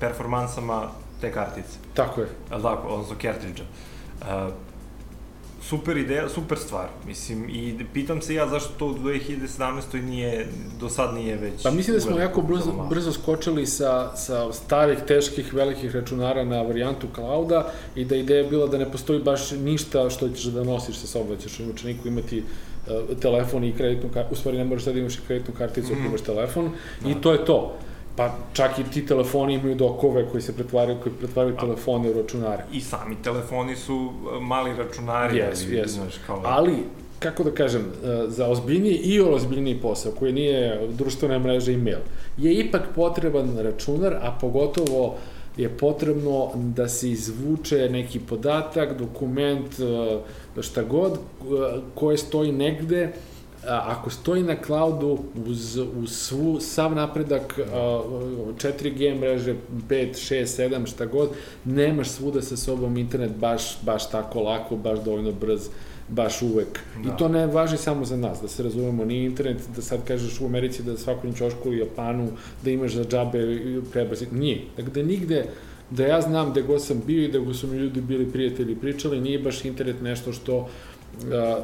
performansama 0.00 0.88
te 1.20 1.32
kartice. 1.32 1.78
Tako 1.94 2.20
je. 2.20 2.28
Tako, 2.48 2.88
odnosno 2.88 3.16
cartridge-a. 3.22 3.64
E, 4.48 4.69
super 5.62 5.96
ideja, 5.96 6.28
super 6.28 6.58
stvar, 6.58 6.88
mislim, 7.06 7.48
i 7.48 7.74
pitam 7.92 8.22
se 8.22 8.34
ja 8.34 8.48
zašto 8.48 8.72
to 8.78 8.86
u 8.86 8.94
2017. 8.94 10.02
nije, 10.02 10.46
do 10.80 10.88
sad 10.88 11.14
nije 11.14 11.36
već... 11.36 11.62
Pa 11.62 11.70
mislim 11.70 11.96
da 11.96 12.00
smo 12.00 12.18
jako 12.18 12.42
brzo, 12.42 12.72
brzo 12.90 13.12
skočili 13.12 13.66
sa, 13.66 14.16
sa 14.16 14.52
starih, 14.52 14.98
teških, 15.06 15.54
velikih 15.54 15.94
računara 15.94 16.44
na 16.44 16.62
varijantu 16.62 17.06
clouda 17.14 17.72
i 17.94 18.04
da 18.04 18.16
ideja 18.16 18.38
je 18.38 18.48
bila 18.48 18.66
da 18.66 18.78
ne 18.78 18.92
postoji 18.92 19.20
baš 19.20 19.50
ništa 19.50 20.10
što 20.10 20.28
ćeš 20.28 20.44
da 20.44 20.64
nosiš 20.64 20.96
sa 20.96 21.06
sobom, 21.06 21.28
da 21.28 21.36
ćeš 21.36 21.60
u 21.60 21.70
učeniku 21.70 22.08
imati 22.08 22.42
uh, 22.42 23.18
telefon 23.18 23.64
i 23.64 23.72
kreditnu 23.72 24.10
karticu, 24.14 24.34
u 24.34 24.36
stvari 24.36 24.58
ne 24.58 24.64
možeš 24.64 24.84
da 24.84 24.90
imaš 24.90 25.14
i 25.14 25.20
kreditnu 25.26 25.54
karticu 25.58 25.92
mm. 25.92 25.96
ako 25.98 26.08
imaš 26.08 26.20
telefon, 26.20 26.70
da. 27.00 27.10
i 27.10 27.14
to 27.14 27.32
je 27.32 27.44
to 27.44 27.76
Pa 28.16 28.34
čak 28.52 28.78
i 28.78 28.84
ti 28.84 29.06
telefoni 29.06 29.54
imaju 29.54 29.74
dokove 29.74 30.28
koji 30.30 30.42
se 30.42 30.56
pretvaraju, 30.56 30.98
koji 31.02 31.14
pretvaraju 31.14 31.54
A, 31.58 31.60
telefone 31.60 32.10
u 32.10 32.22
računare. 32.22 32.64
I 32.72 32.80
sami 32.80 33.16
telefoni 33.24 33.76
su 33.76 34.12
e, 34.36 34.40
mali 34.40 34.76
računari. 34.76 35.36
Jes, 35.36 35.64
ali, 35.66 35.76
jes. 35.76 35.90
Znaš, 35.90 36.14
kao... 36.26 36.42
Ali, 36.44 36.76
kako 37.18 37.44
da 37.44 37.50
kažem, 37.50 37.82
e, 37.82 38.24
za 38.28 38.48
ozbiljniji 38.48 38.94
i 38.94 39.20
ozbiljniji 39.20 39.80
posao, 39.80 40.12
koji 40.12 40.32
nije 40.32 40.88
društvena 40.88 41.38
mreža 41.38 41.72
i 41.72 41.76
mail, 41.76 41.98
je 42.38 42.54
ipak 42.54 42.82
potreban 42.94 43.58
računar, 43.58 44.14
a 44.14 44.38
pogotovo 44.40 45.16
je 45.56 45.68
potrebno 45.68 46.50
da 46.54 46.88
se 46.88 47.10
izvuče 47.10 47.88
neki 47.90 48.20
podatak, 48.20 48.98
dokument, 48.98 49.80
e, 50.56 50.62
šta 50.62 50.82
god, 50.82 51.18
koje 51.94 52.18
stoji 52.18 52.52
negde, 52.52 53.12
ako 53.66 54.10
stoji 54.10 54.42
na 54.42 54.56
cloudu 54.66 55.18
uz, 55.46 55.76
uz 55.76 56.12
svu, 56.12 56.60
sav 56.60 56.94
napredak 56.94 57.58
4G 58.56 59.18
mreže, 59.18 59.54
5, 59.88 60.14
6, 60.14 60.44
7, 60.44 60.86
šta 60.86 61.06
god, 61.06 61.30
nemaš 61.64 62.08
svuda 62.08 62.42
sa 62.42 62.56
sobom 62.56 62.96
internet 62.96 63.30
baš, 63.36 63.82
baš 63.82 64.10
tako 64.10 64.40
lako, 64.40 64.76
baš 64.76 64.98
dovoljno 65.04 65.32
brz, 65.32 65.68
baš 66.08 66.42
uvek. 66.42 66.80
Da. 67.04 67.12
I 67.12 67.16
to 67.18 67.28
ne 67.28 67.46
važi 67.46 67.76
samo 67.76 68.04
za 68.04 68.16
nas, 68.16 68.38
da 68.42 68.48
se 68.48 68.62
razumemo, 68.62 69.04
ni 69.04 69.24
internet, 69.24 69.58
da 69.76 69.82
sad 69.82 70.04
kažeš 70.04 70.40
u 70.40 70.46
Americi 70.46 70.82
da 70.82 70.96
svakom 70.96 71.34
čošku 71.34 71.68
u 71.68 71.74
Japanu, 71.74 72.28
da 72.64 72.70
imaš 72.70 72.92
za 72.92 73.04
džabe 73.04 73.60
prebrzi, 73.92 74.26
nije. 74.32 74.60
Dakle, 74.76 74.92
da 74.92 75.02
nigde, 75.02 75.46
da 75.90 76.06
ja 76.06 76.20
znam 76.20 76.50
gde 76.50 76.62
god 76.62 76.84
sam 76.84 77.02
bio 77.06 77.24
i 77.24 77.28
da 77.28 77.54
su 77.54 77.66
mi 77.66 77.76
ljudi 77.76 78.00
bili 78.00 78.32
prijatelji 78.32 78.76
pričali, 78.76 79.20
nije 79.20 79.38
baš 79.38 79.64
internet 79.64 80.02
nešto 80.02 80.32
što 80.32 80.68
a, 81.32 81.60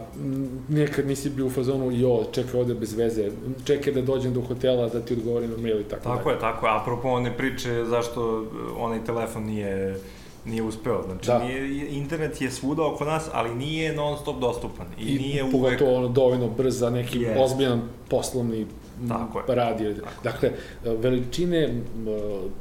nekad 0.69 1.07
nisi 1.07 1.31
bio 1.31 1.47
u 1.47 1.51
fazonu, 1.51 1.93
jo, 1.93 2.25
čekaj 2.33 2.61
ovde 2.61 2.75
bez 2.75 2.95
veze, 2.95 3.31
čekaj 3.65 3.93
da 3.93 4.03
dođem 4.03 4.35
do 4.35 4.41
hotela 4.41 4.89
da 4.89 5.01
ti 5.01 5.15
odgovorim 5.15 5.51
na 5.51 5.57
mail 5.57 5.81
i 5.81 5.85
tako 5.85 6.03
Tako 6.03 6.31
je, 6.31 6.39
tako 6.39 6.67
je. 6.67 6.73
Apropo 6.73 7.09
one 7.09 7.37
priče 7.37 7.85
zašto 7.85 8.47
onaj 8.79 9.05
telefon 9.05 9.45
nije 9.45 9.99
nije 10.45 10.63
uspeo. 10.63 11.03
Znači, 11.03 11.27
da. 11.27 11.39
nije, 11.39 11.89
internet 11.89 12.41
je 12.41 12.51
svuda 12.51 12.87
oko 12.87 13.05
nas, 13.05 13.29
ali 13.33 13.55
nije 13.55 13.95
non 13.95 14.19
stop 14.19 14.41
dostupan. 14.41 14.87
I, 14.99 15.15
I 15.15 15.19
nije 15.19 15.43
pogotovo 15.53 15.91
uvek... 15.91 15.99
ono 15.99 16.09
dovoljno 16.09 16.49
brz 16.49 16.79
za 16.79 16.91
neki 16.91 17.19
yes. 17.19 17.45
ozbiljan 17.45 17.83
poslovni 18.09 18.67
Tako 19.09 19.43
rad. 19.49 19.79
Tako. 19.79 20.23
Dakle, 20.25 20.51
veličine 20.85 21.83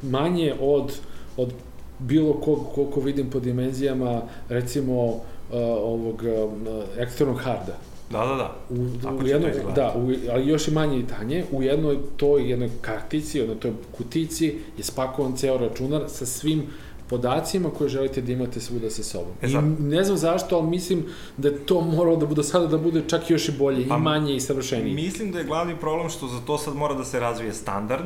manje 0.01 0.53
od 0.61 0.99
od 1.37 1.53
bilo 1.99 2.33
kog, 2.33 2.59
koliko 2.75 2.99
vidim 2.99 3.29
po 3.29 3.39
dimenzijama, 3.39 4.21
recimo, 4.49 5.05
uh, 5.05 5.21
ovog 5.51 6.21
uh, 6.23 6.83
eksternog 6.97 7.39
harda. 7.39 7.77
Da, 8.09 8.25
da, 8.25 8.35
da. 8.35 8.55
U, 8.69 8.87
Tako 9.03 9.23
u 9.23 9.27
jednoj, 9.27 9.51
da, 9.75 9.93
u, 9.97 10.13
ali 10.31 10.47
još 10.47 10.67
i 10.67 10.71
manje 10.71 10.99
i 10.99 11.07
tanje, 11.07 11.45
u 11.51 11.63
jednoj 11.63 11.97
toj 12.17 12.49
jednoj 12.49 12.69
kartici, 12.81 13.37
jednoj 13.37 13.59
toj 13.59 13.71
kutici 13.97 14.59
je 14.77 14.83
spakovan 14.83 15.35
ceo 15.35 15.57
računar 15.57 16.03
sa 16.07 16.25
svim 16.25 16.63
podacima 17.09 17.69
koje 17.69 17.89
želite 17.89 18.21
da 18.21 18.31
imate 18.31 18.59
svuda 18.59 18.89
sa 18.89 19.03
sobom. 19.03 19.33
E 19.41 19.49
I 19.49 19.57
ne 19.79 20.03
znam 20.03 20.17
zašto, 20.17 20.57
ali 20.57 20.67
mislim 20.67 21.05
da 21.37 21.47
je 21.47 21.65
to 21.65 21.81
moralo 21.81 22.17
da 22.17 22.25
bude 22.25 22.43
sada 22.43 22.67
da 22.67 22.77
bude 22.77 23.03
čak 23.07 23.29
još 23.29 23.49
i 23.49 23.51
bolje, 23.51 23.87
Pa, 23.87 23.97
i 23.97 23.99
manje 23.99 24.35
i 24.35 24.39
savršenije. 24.39 24.95
Mislim 24.95 25.31
da 25.31 25.39
je 25.39 25.45
glavni 25.45 25.75
problem 25.75 26.09
što 26.09 26.27
za 26.27 26.39
to 26.47 26.57
sad 26.57 26.75
mora 26.75 26.93
da 26.93 27.05
se 27.05 27.19
razvije 27.19 27.53
standard 27.53 28.05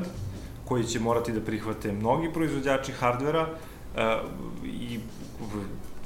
koji 0.65 0.83
će 0.83 0.99
morati 0.99 1.31
da 1.31 1.41
prihvate 1.41 1.91
mnogi 1.91 2.29
proizvođači 2.33 2.91
hardvera 2.91 3.47
uh, 3.47 4.01
i 4.65 4.99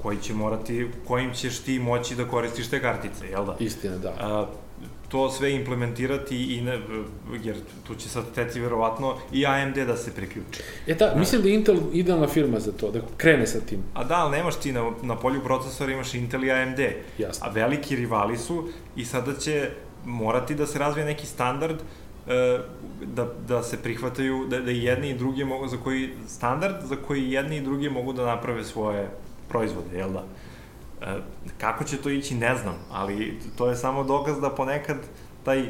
koji 0.03 0.17
će 0.17 0.33
morati, 0.33 0.87
kojim 1.07 1.33
ćeš 1.33 1.59
ti 1.59 1.79
moći 1.79 2.15
da 2.15 2.27
koristiš 2.27 2.69
te 2.69 2.81
kartice, 2.81 3.27
jel 3.27 3.45
da? 3.45 3.55
Istina, 3.59 3.97
da. 3.97 4.09
A, 4.09 4.47
to 5.09 5.29
sve 5.29 5.53
implementirati 5.53 6.55
i 6.55 6.61
ne, 6.61 6.79
jer 7.43 7.55
tu 7.87 7.95
će 7.95 8.09
sad 8.09 8.23
teti 8.35 8.59
verovatno 8.59 9.17
i 9.31 9.45
AMD 9.45 9.77
da 9.77 9.97
se 9.97 10.15
priključi. 10.15 10.61
E 10.87 10.93
da, 10.93 11.13
mislim 11.15 11.41
da 11.41 11.47
je 11.47 11.55
Intel 11.55 11.77
idealna 11.93 12.27
firma 12.27 12.59
za 12.59 12.71
to, 12.71 12.91
da 12.91 12.99
krene 13.17 13.47
sa 13.47 13.59
tim. 13.59 13.83
A 13.93 14.03
da, 14.03 14.15
ali 14.15 14.37
nemaš 14.37 14.55
ti 14.55 14.71
na, 14.71 14.91
na 15.01 15.15
polju 15.15 15.43
procesora 15.43 15.91
imaš 15.91 16.13
Intel 16.13 16.43
i 16.43 16.51
AMD. 16.51 16.79
Jasno. 17.17 17.47
A 17.47 17.51
veliki 17.51 17.95
rivali 17.95 18.37
su 18.37 18.69
i 18.95 19.05
sada 19.05 19.35
će 19.35 19.69
morati 20.05 20.55
da 20.55 20.67
se 20.67 20.79
razvije 20.79 21.05
neki 21.05 21.25
standard 21.25 21.77
e, 22.27 22.59
da, 23.05 23.27
da 23.47 23.63
se 23.63 23.77
prihvataju, 23.77 24.47
da, 24.49 24.59
da 24.59 24.71
jedni 24.71 25.09
i 25.09 25.17
drugi 25.17 25.43
mogu, 25.43 25.67
za 25.67 25.77
koji, 25.77 26.09
standard 26.27 26.75
za 26.83 26.95
koji 26.95 27.31
jedni 27.31 27.57
i 27.57 27.61
drugi 27.61 27.89
mogu 27.89 28.13
da 28.13 28.25
naprave 28.25 28.63
svoje 28.63 29.09
proizvode, 29.53 29.97
jel 29.97 30.09
da? 30.11 30.23
E, 31.01 31.19
kako 31.57 31.83
će 31.83 31.97
to 31.97 32.09
ići, 32.09 32.35
ne 32.35 32.55
znam, 32.55 32.75
ali 32.91 33.39
to 33.57 33.69
je 33.69 33.75
samo 33.75 34.03
dokaz 34.03 34.39
da 34.41 34.49
ponekad 34.49 34.97
taj, 35.43 35.59
e, 35.59 35.69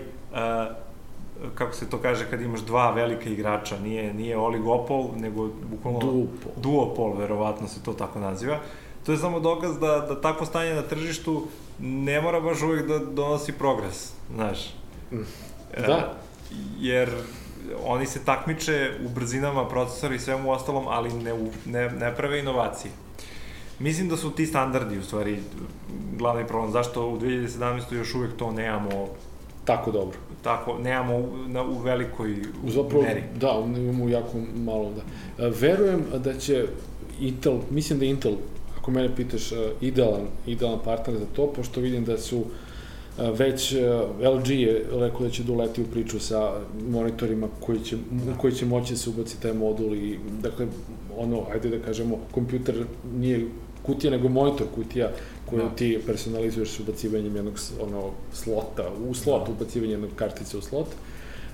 kako 1.55 1.73
se 1.73 1.89
to 1.89 1.97
kaže 1.97 2.29
kad 2.29 2.41
imaš 2.41 2.61
dva 2.61 2.91
velika 2.91 3.29
igrača, 3.29 3.79
nije, 3.79 4.13
nije 4.13 4.37
oligopol, 4.37 5.09
nego 5.15 5.49
bukvalno 5.71 5.99
Duopol. 5.99 6.51
duopol, 6.57 7.17
verovatno 7.17 7.67
se 7.67 7.83
to 7.83 7.93
tako 7.93 8.19
naziva. 8.19 8.59
To 9.05 9.11
je 9.11 9.17
samo 9.17 9.39
dokaz 9.39 9.79
da, 9.79 9.99
da 10.07 10.21
takvo 10.21 10.45
stanje 10.45 10.73
na 10.73 10.81
tržištu 10.81 11.47
ne 11.79 12.21
mora 12.21 12.39
baš 12.39 12.61
uvek 12.61 12.87
da 12.87 12.99
donosi 12.99 13.51
progres, 13.51 14.13
znaš. 14.35 14.75
Da. 15.77 15.93
E, 15.93 16.03
jer 16.79 17.09
oni 17.85 18.05
se 18.05 18.25
takmiče 18.25 18.91
u 19.05 19.09
brzinama 19.09 19.67
procesora 19.67 20.15
i 20.15 20.19
svemu 20.19 20.51
ostalom, 20.51 20.87
ali 20.87 21.13
ne, 21.13 21.33
u, 21.33 21.49
ne, 21.65 21.89
ne 21.89 22.15
prave 22.15 22.39
inovacije. 22.39 22.91
Mislim 23.79 24.09
da 24.09 24.17
su 24.17 24.31
ti 24.31 24.45
standardi 24.45 24.97
u 24.97 25.03
stvari 25.03 25.39
glavni 26.17 26.47
problem. 26.47 26.71
Zašto 26.71 27.07
u 27.09 27.19
2017. 27.19 27.95
još 27.95 28.15
uvek 28.15 28.35
to 28.37 28.51
nemamo 28.51 29.07
Tako 29.65 29.91
dobro. 29.91 30.17
tako, 30.41 30.79
nemamo 30.79 31.15
u, 31.15 31.29
na, 31.47 31.63
u 31.63 31.79
velikoj 31.79 32.35
Zapravo, 32.67 33.03
meri. 33.03 33.23
da, 33.35 33.63
imamo 33.77 34.09
jako 34.09 34.37
malo, 34.55 34.91
da. 34.95 35.01
E, 35.45 35.51
Verujem 35.59 36.03
da 36.17 36.37
će 36.37 36.65
Intel, 37.19 37.57
mislim 37.71 37.99
da 37.99 38.05
Intel, 38.05 38.33
ako 38.77 38.91
mene 38.91 39.15
pitaš, 39.15 39.51
e, 39.51 39.55
idealan, 39.81 40.27
idealan 40.47 40.79
partner 40.83 41.17
za 41.17 41.25
to, 41.35 41.47
pošto 41.47 41.81
vidim 41.81 42.05
da 42.05 42.17
su 42.17 42.37
e, 42.37 42.43
već 43.17 43.73
LG 44.35 44.49
je 44.49 44.85
rekao 44.91 45.19
da 45.19 45.29
će 45.29 45.43
doleti 45.43 45.81
u 45.81 45.85
priču 45.85 46.19
sa 46.19 46.51
monitorima 46.89 47.47
koji 47.59 47.79
će, 47.79 47.95
u 47.95 48.39
koji 48.41 48.53
će 48.53 48.65
moći 48.65 48.93
da 48.93 48.97
se 48.97 49.09
ubaci 49.09 49.41
taj 49.41 49.53
modul 49.53 49.95
i, 49.95 50.19
dakle, 50.41 50.67
ono, 51.17 51.45
ajde 51.53 51.69
da 51.69 51.85
kažemo, 51.85 52.19
kompjuter 52.31 52.85
nije 53.15 53.45
kutija, 53.85 54.11
nego 54.11 54.29
monitor 54.29 54.67
kutija 54.75 55.11
koju 55.49 55.61
Da. 55.61 55.69
ti 55.75 55.99
personalizuješ 56.05 56.69
s 56.69 56.79
ubacivanjem 56.79 57.35
jednog 57.35 57.59
ono, 57.81 58.09
slota, 58.33 58.89
u 59.09 59.13
slot, 59.13 59.45
Da. 59.45 59.51
ubacivanjem 59.51 59.91
jednog 59.91 60.11
kartice 60.15 60.57
u 60.57 60.61
slot. 60.61 60.87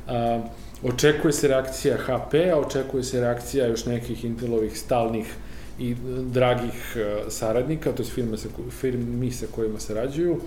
A, 0.08 0.42
očekuje 0.84 1.34
se 1.34 1.48
reakcija 1.48 1.98
HP-a, 1.98 2.60
očekuje 2.60 3.04
se 3.04 3.20
reakcija 3.20 3.68
još 3.68 3.86
nekih 3.86 4.26
Intelovih 4.26 4.80
stalnih 4.80 5.34
i 5.80 5.96
dragih 6.32 6.98
saradnika, 7.30 7.92
to 7.92 8.04
je 8.04 8.10
firme 8.10 8.38
sa, 8.38 8.48
firmi 8.70 9.32
sa 9.32 9.46
kojima 9.56 9.80
sarađuju. 9.80 10.40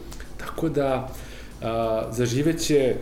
Tako 0.47 0.69
da 0.69 1.09
a, 1.63 2.03
zaživeće 2.11 2.95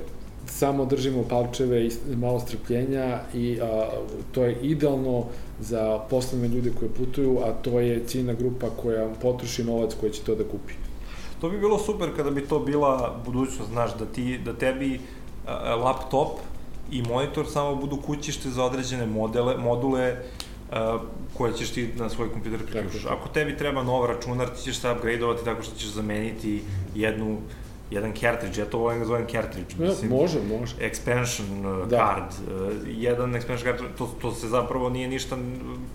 samo 0.46 0.84
držimo 0.84 1.24
palčeve 1.28 1.86
i 1.86 1.90
malo 2.16 2.40
strpljenja 2.40 3.20
i 3.34 3.58
a, 3.62 3.88
to 4.32 4.44
je 4.44 4.58
idealno 4.62 5.24
za 5.60 5.98
poslovne 6.10 6.48
ljude 6.48 6.72
koji 6.78 6.90
putuju, 6.90 7.38
a 7.44 7.52
to 7.52 7.80
je 7.80 8.04
ciljna 8.06 8.32
grupa 8.32 8.66
koja 8.82 9.08
potroši 9.22 9.64
novac 9.64 9.94
koji 10.00 10.12
će 10.12 10.22
to 10.22 10.34
da 10.34 10.44
kupi. 10.44 10.72
To 11.40 11.50
bi 11.50 11.58
bilo 11.58 11.78
super 11.78 12.16
kada 12.16 12.30
bi 12.30 12.46
to 12.46 12.58
bila 12.58 13.20
budućnost, 13.24 13.70
znaš, 13.70 13.98
da 13.98 14.06
ti, 14.06 14.38
da 14.38 14.52
tebi 14.52 15.00
a, 15.46 15.74
laptop 15.74 16.28
i 16.90 17.02
monitor 17.02 17.46
samo 17.46 17.74
budu 17.74 17.96
kućište 17.96 18.50
za 18.50 18.64
određene 18.64 19.06
modele, 19.06 19.56
module 19.56 20.16
a, 20.72 20.98
koje 21.36 21.52
ćeš 21.52 21.70
ti 21.70 21.88
na 21.96 22.08
svoj 22.08 22.32
kompjuter 22.32 22.66
priključiš. 22.66 23.02
Tako. 23.02 23.14
Ako 23.14 23.28
tebi 23.28 23.56
treba 23.56 23.82
nov 23.82 24.06
računar, 24.06 24.48
ti 24.48 24.62
ćeš 24.62 24.78
se 24.78 24.90
upgradeovati 24.90 25.44
tako 25.44 25.62
što 25.62 25.76
ćeš 25.76 25.88
zameniti 25.88 26.62
jednu, 26.94 27.38
jedan 27.90 28.12
cartridge, 28.12 28.60
ja 28.60 28.66
to 28.66 28.78
volim 28.78 28.98
da 28.98 29.06
zovem 29.06 29.26
cartridge, 29.26 29.74
Ja, 29.78 29.88
mislim, 29.88 30.10
može, 30.10 30.38
može. 30.42 30.76
expansion 30.76 31.80
uh, 31.82 31.88
Da. 31.88 31.96
card, 31.96 32.48
uh, 32.48 32.72
jedan 32.86 33.32
expansion 33.32 33.62
card, 33.64 33.78
to, 33.98 34.10
to 34.20 34.32
se 34.32 34.48
zapravo 34.48 34.90
nije 34.90 35.08
ništa 35.08 35.36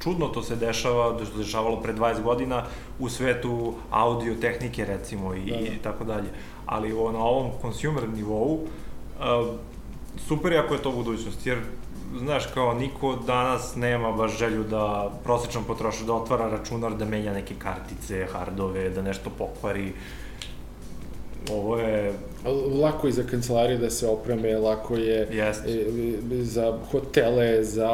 čudno, 0.04 0.28
to 0.28 0.44
se 0.44 0.56
dešava, 0.56 1.12
da 1.12 1.26
se 1.26 1.38
dešavalo 1.38 1.82
pre 1.82 1.94
20 1.94 2.22
godina 2.22 2.64
u 3.00 3.10
svetu 3.10 3.74
audio 3.92 4.36
tehnike 4.36 4.86
recimo 4.86 5.34
i, 5.34 5.40
Da, 5.42 5.58
da. 5.58 5.62
i 5.62 5.78
tako 5.84 6.04
dalje. 6.04 6.28
Ali 6.66 6.94
o, 6.94 7.12
na 7.12 7.20
ovom 7.20 7.52
consumer 7.62 8.10
nivou, 8.10 8.54
uh, 8.54 9.48
super 10.28 10.52
je 10.52 10.60
ako 10.60 10.74
je 10.74 10.82
to 10.82 10.92
budućnost, 10.92 11.46
jer 11.48 11.58
znaš, 12.18 12.46
kao 12.54 12.74
niko 12.74 13.16
danas 13.16 13.76
nema 13.76 14.12
baš 14.12 14.38
želju 14.38 14.64
da 14.64 15.12
prosječan 15.24 15.64
potrošač 15.64 16.06
da 16.06 16.14
otvara 16.14 16.50
računar, 16.50 16.94
da 16.94 17.06
menja 17.06 17.34
neke 17.34 17.56
kartice, 17.56 18.28
hardove, 18.34 18.90
da 18.90 19.02
nešto 19.02 19.30
pokvari. 19.38 19.94
Ovo 21.52 21.78
je, 21.78 22.14
Lako 22.82 23.08
je 23.08 23.14
za 23.14 23.24
kancelarije 23.24 23.78
da 23.78 23.90
se 23.90 24.08
opreme, 24.08 24.58
lako 24.58 24.96
je 24.96 25.28
Jeste. 25.32 25.72
e, 25.72 26.44
za 26.44 26.78
hotele, 26.92 27.64
za 27.64 27.90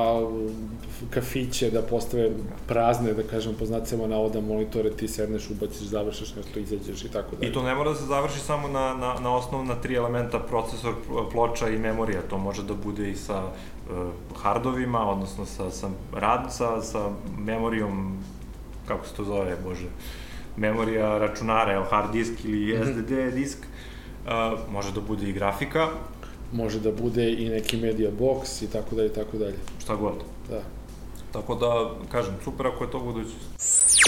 kafiće 1.09 1.69
da 1.71 1.81
postave 1.81 2.29
prazne, 2.67 3.13
da 3.13 3.23
kažem, 3.23 3.55
po 3.59 3.65
znacima 3.65 4.07
navoda 4.07 4.41
monitore, 4.41 4.91
ti 4.91 5.07
sedneš, 5.07 5.49
ubaciš, 5.49 5.87
završiš 5.87 6.35
nešto, 6.35 6.59
izađeš 6.59 7.05
i 7.05 7.11
tako 7.11 7.35
dalje. 7.35 7.49
I 7.49 7.53
to 7.53 7.63
ne 7.63 7.75
mora 7.75 7.89
da 7.89 7.95
se 7.95 8.05
završi 8.05 8.39
samo 8.39 8.67
na, 8.67 8.93
na, 8.93 9.13
na 9.19 9.35
osnovna 9.35 9.75
tri 9.75 9.95
elementa, 9.95 10.39
procesor, 10.39 10.93
ploča 11.31 11.69
i 11.69 11.77
memorija. 11.77 12.21
To 12.29 12.37
može 12.37 12.63
da 12.63 12.73
bude 12.73 13.09
i 13.11 13.15
sa 13.15 13.43
uh, 13.43 14.07
hardovima, 14.41 15.09
odnosno 15.11 15.45
sa, 15.45 15.71
sa 15.71 15.89
rad, 16.13 16.53
sa, 16.53 16.81
sa 16.81 17.09
memorijom, 17.37 18.17
kako 18.87 19.05
se 19.07 19.13
to 19.15 19.23
zove, 19.23 19.55
bože, 19.63 19.87
memorija 20.57 21.17
računara, 21.17 21.71
jel, 21.71 21.83
hard 21.83 22.11
disk 22.11 22.33
ili 22.45 22.73
Mhm. 22.79 22.83
SSD 22.83 23.31
disk. 23.35 23.57
Uh, 24.25 24.31
može 24.71 24.91
da 24.91 25.01
bude 25.01 25.29
i 25.29 25.33
grafika, 25.33 25.87
Može 26.53 26.79
da 26.79 26.91
bude 26.91 27.31
i 27.31 27.49
neki 27.49 27.77
media 27.77 28.09
box 28.19 28.63
i 28.63 28.67
tako 28.67 28.95
dalje, 28.95 29.07
i 29.07 29.13
tako 29.13 29.37
dalje. 29.37 29.55
šta 29.79 29.95
god. 29.95 30.13
Da. 30.49 30.61
Tako 31.31 31.55
da, 31.55 31.89
kažem, 32.11 32.33
super 32.43 32.67
ako 32.67 32.83
je 32.83 32.91
to 32.91 32.99
budućnost. 32.99 33.99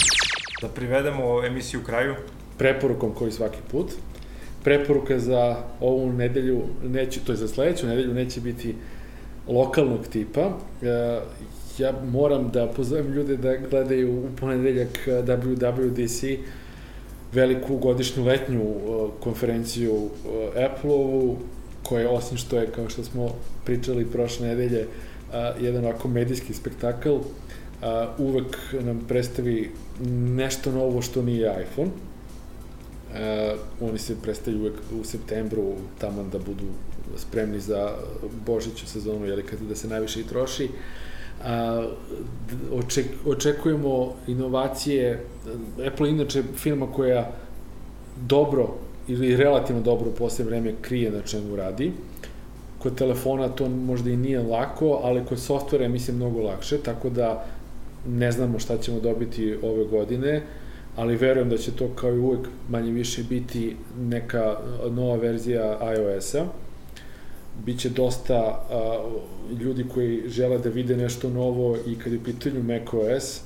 Da 0.60 0.68
privedemo 0.68 1.44
emisiju 1.46 1.82
kraju. 1.86 2.14
Preporukom 2.58 3.14
koji 3.14 3.32
svaki 3.32 3.58
put. 3.70 3.92
Preporuka 4.64 5.18
za 5.18 5.56
ovu 5.80 6.12
nedelju, 6.12 6.62
neće, 6.82 7.20
to 7.20 7.32
je 7.32 7.36
za 7.36 7.48
sledeću 7.48 7.86
nedelju, 7.86 8.14
neće 8.14 8.40
biti 8.40 8.74
lokalnog 9.48 10.06
tipa. 10.06 10.40
E, 10.40 11.20
ja 11.78 11.92
moram 12.12 12.50
da 12.50 12.66
pozovem 12.66 13.12
ljude 13.12 13.36
da 13.36 13.56
gledaju 13.56 14.18
u 14.18 14.28
ponedeljak 14.40 15.08
e, 15.08 15.10
WWDC, 15.10 16.38
veliku 17.32 17.76
godišnju 17.76 18.24
letnju 18.24 18.62
e, 18.62 19.08
konferenciju 19.20 19.94
e, 20.54 20.64
Apple-ovu, 20.64 21.36
koja 21.82 22.00
je, 22.00 22.08
osim 22.08 22.36
što 22.36 22.58
je, 22.58 22.66
kao 22.66 22.88
što 22.88 23.04
smo 23.04 23.28
pričali 23.64 24.06
prošle 24.06 24.48
nedelje, 24.48 24.86
jedan 25.60 25.84
ovako 25.84 26.08
medijski 26.08 26.54
spektakl, 26.54 27.16
uvek 28.18 28.56
nam 28.80 29.04
predstavi 29.08 29.70
nešto 30.36 30.72
novo 30.72 31.02
što 31.02 31.22
nije 31.22 31.54
iPhone. 31.62 31.90
Oni 33.80 33.98
se 33.98 34.16
predstavljaju 34.22 34.62
uvek 34.62 34.80
u 35.00 35.04
septembru, 35.04 35.74
tamo 35.98 36.22
da 36.32 36.38
budu 36.38 36.64
spremni 37.16 37.60
za 37.60 37.92
Božiću 38.46 38.86
sezonu, 38.86 39.26
jeli 39.26 39.42
kada 39.42 39.64
da 39.64 39.76
se 39.76 39.88
najviše 39.88 40.20
i 40.20 40.24
troši. 40.24 40.68
A, 41.44 41.86
oček, 42.72 43.06
očekujemo 43.26 44.12
inovacije. 44.26 45.24
Apple 45.86 46.10
inače 46.10 46.42
firma 46.56 46.86
koja 46.86 47.30
dobro 48.26 48.68
ili 49.08 49.36
relativno 49.36 49.82
dobro 49.82 50.10
u 50.10 50.14
posle 50.14 50.44
vreme 50.44 50.74
krije 50.82 51.10
na 51.10 51.20
čemu 51.20 51.56
radi. 51.56 51.92
Kod 52.78 52.94
telefona 52.94 53.48
to 53.48 53.68
možda 53.68 54.10
i 54.10 54.16
nije 54.16 54.42
lako, 54.42 55.00
ali 55.02 55.24
kod 55.24 55.40
softvera 55.40 55.88
mislim 55.88 56.16
mnogo 56.16 56.42
lakše, 56.42 56.78
tako 56.78 57.10
da 57.10 57.44
ne 58.08 58.32
znamo 58.32 58.58
šta 58.58 58.78
ćemo 58.78 59.00
dobiti 59.00 59.56
ove 59.62 59.84
godine, 59.84 60.42
ali 60.96 61.16
verujem 61.16 61.48
da 61.48 61.56
će 61.56 61.72
to 61.72 61.88
kao 61.88 62.14
i 62.14 62.18
uvek 62.18 62.48
manje 62.68 62.92
više 62.92 63.22
biti 63.22 63.76
neka 63.98 64.56
nova 64.90 65.16
verzija 65.16 65.94
iOS-a. 65.96 66.46
Biće 67.64 67.88
dosta 67.88 68.34
a, 68.34 68.98
ljudi 69.60 69.84
koji 69.94 70.22
žele 70.26 70.58
da 70.58 70.68
vide 70.68 70.96
nešto 70.96 71.30
novo 71.30 71.76
i 71.86 71.98
kad 71.98 72.12
je 72.12 72.18
u 72.18 72.22
pitanju 72.22 72.62
macOS, 72.62 73.40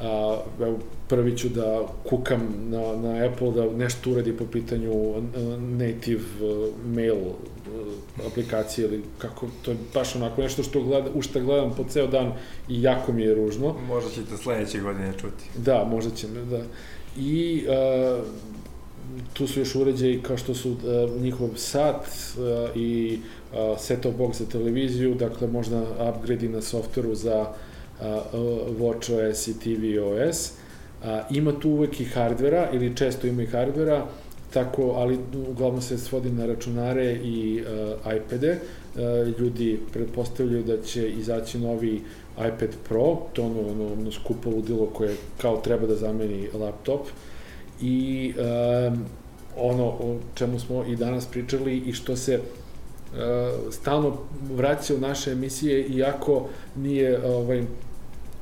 a, 0.00 0.38
evo, 0.60 0.78
prvi 1.08 1.36
ću 1.36 1.48
da 1.48 1.86
kukam 2.08 2.40
na, 2.68 2.96
na 2.96 3.26
Apple 3.26 3.50
da 3.50 3.76
nešto 3.76 4.10
uradi 4.10 4.36
po 4.36 4.44
pitanju 4.44 4.92
native 5.58 6.22
mail 6.84 7.16
aplikacije 8.26 8.88
ili 8.88 9.02
kako, 9.18 9.46
to 9.62 9.70
je 9.70 9.76
baš 9.94 10.16
onako 10.16 10.42
nešto 10.42 10.62
što 10.62 10.82
gleda, 10.82 11.10
u 11.14 11.22
što 11.22 11.40
gledam 11.40 11.74
po 11.76 11.84
ceo 11.84 12.06
dan 12.06 12.32
i 12.68 12.82
jako 12.82 13.12
mi 13.12 13.22
je 13.22 13.34
ružno. 13.34 13.74
Možda 13.88 14.10
ćete 14.10 14.36
sledeće 14.36 14.80
godine 14.80 15.12
čuti. 15.12 15.44
Da, 15.56 15.84
možda 15.90 16.10
će 16.10 16.26
da. 16.28 16.62
I 17.18 17.64
uh, 18.18 18.26
tu 19.32 19.46
su 19.46 19.60
još 19.60 19.74
uređaji 19.74 20.22
kao 20.22 20.36
što 20.36 20.54
su 20.54 20.70
uh, 20.70 21.22
njihov 21.22 21.48
sat 21.56 22.04
uh, 22.04 22.76
i 22.76 23.18
uh, 23.18 23.26
set-top 23.78 24.16
box 24.18 24.38
za 24.38 24.46
televiziju, 24.46 25.14
dakle 25.14 25.48
možda 25.48 25.82
upgrade 26.08 26.48
na 26.48 26.62
softveru 26.62 27.14
za 27.14 27.46
WatchOS 28.78 29.50
i 29.50 29.54
tvOS. 29.60 30.52
Uh, 31.02 31.36
ima 31.36 31.60
tu 31.60 31.70
uvek 31.70 32.00
i 32.00 32.04
hardvera, 32.04 32.68
ili 32.72 32.96
često 32.96 33.26
ima 33.26 33.42
i 33.42 33.46
hardvera, 33.46 34.06
tako, 34.52 34.82
ali 34.82 35.18
uglavnom 35.50 35.82
se 35.82 35.98
svodi 35.98 36.30
na 36.30 36.46
računare 36.46 37.12
i 37.12 37.62
uh, 37.62 38.14
iPade. 38.16 38.58
Uh, 38.94 39.38
ljudi 39.38 39.80
pretpostavljaju 39.92 40.62
da 40.62 40.82
će 40.82 41.10
izaći 41.10 41.58
novi 41.58 42.00
iPad 42.38 42.70
Pro, 42.88 43.16
to 43.32 43.42
ono, 43.42 43.60
ono, 43.60 43.92
ono 43.92 44.12
skupo 44.12 44.50
ludilo 44.50 44.86
koje 44.86 45.16
kao 45.40 45.56
treba 45.56 45.86
da 45.86 45.94
zameni 45.94 46.48
laptop. 46.54 47.00
I 47.80 48.32
um, 48.38 49.04
ono 49.56 49.84
o 49.84 50.16
čemu 50.34 50.60
smo 50.60 50.84
i 50.84 50.96
danas 50.96 51.26
pričali 51.26 51.78
i 51.78 51.92
što 51.92 52.16
se 52.16 52.40
stalno 53.70 54.16
vraća 54.50 54.94
u 54.94 54.98
naše 54.98 55.32
emisije, 55.32 55.86
iako 55.86 56.48
nije 56.76 57.20
ovaj, 57.24 57.62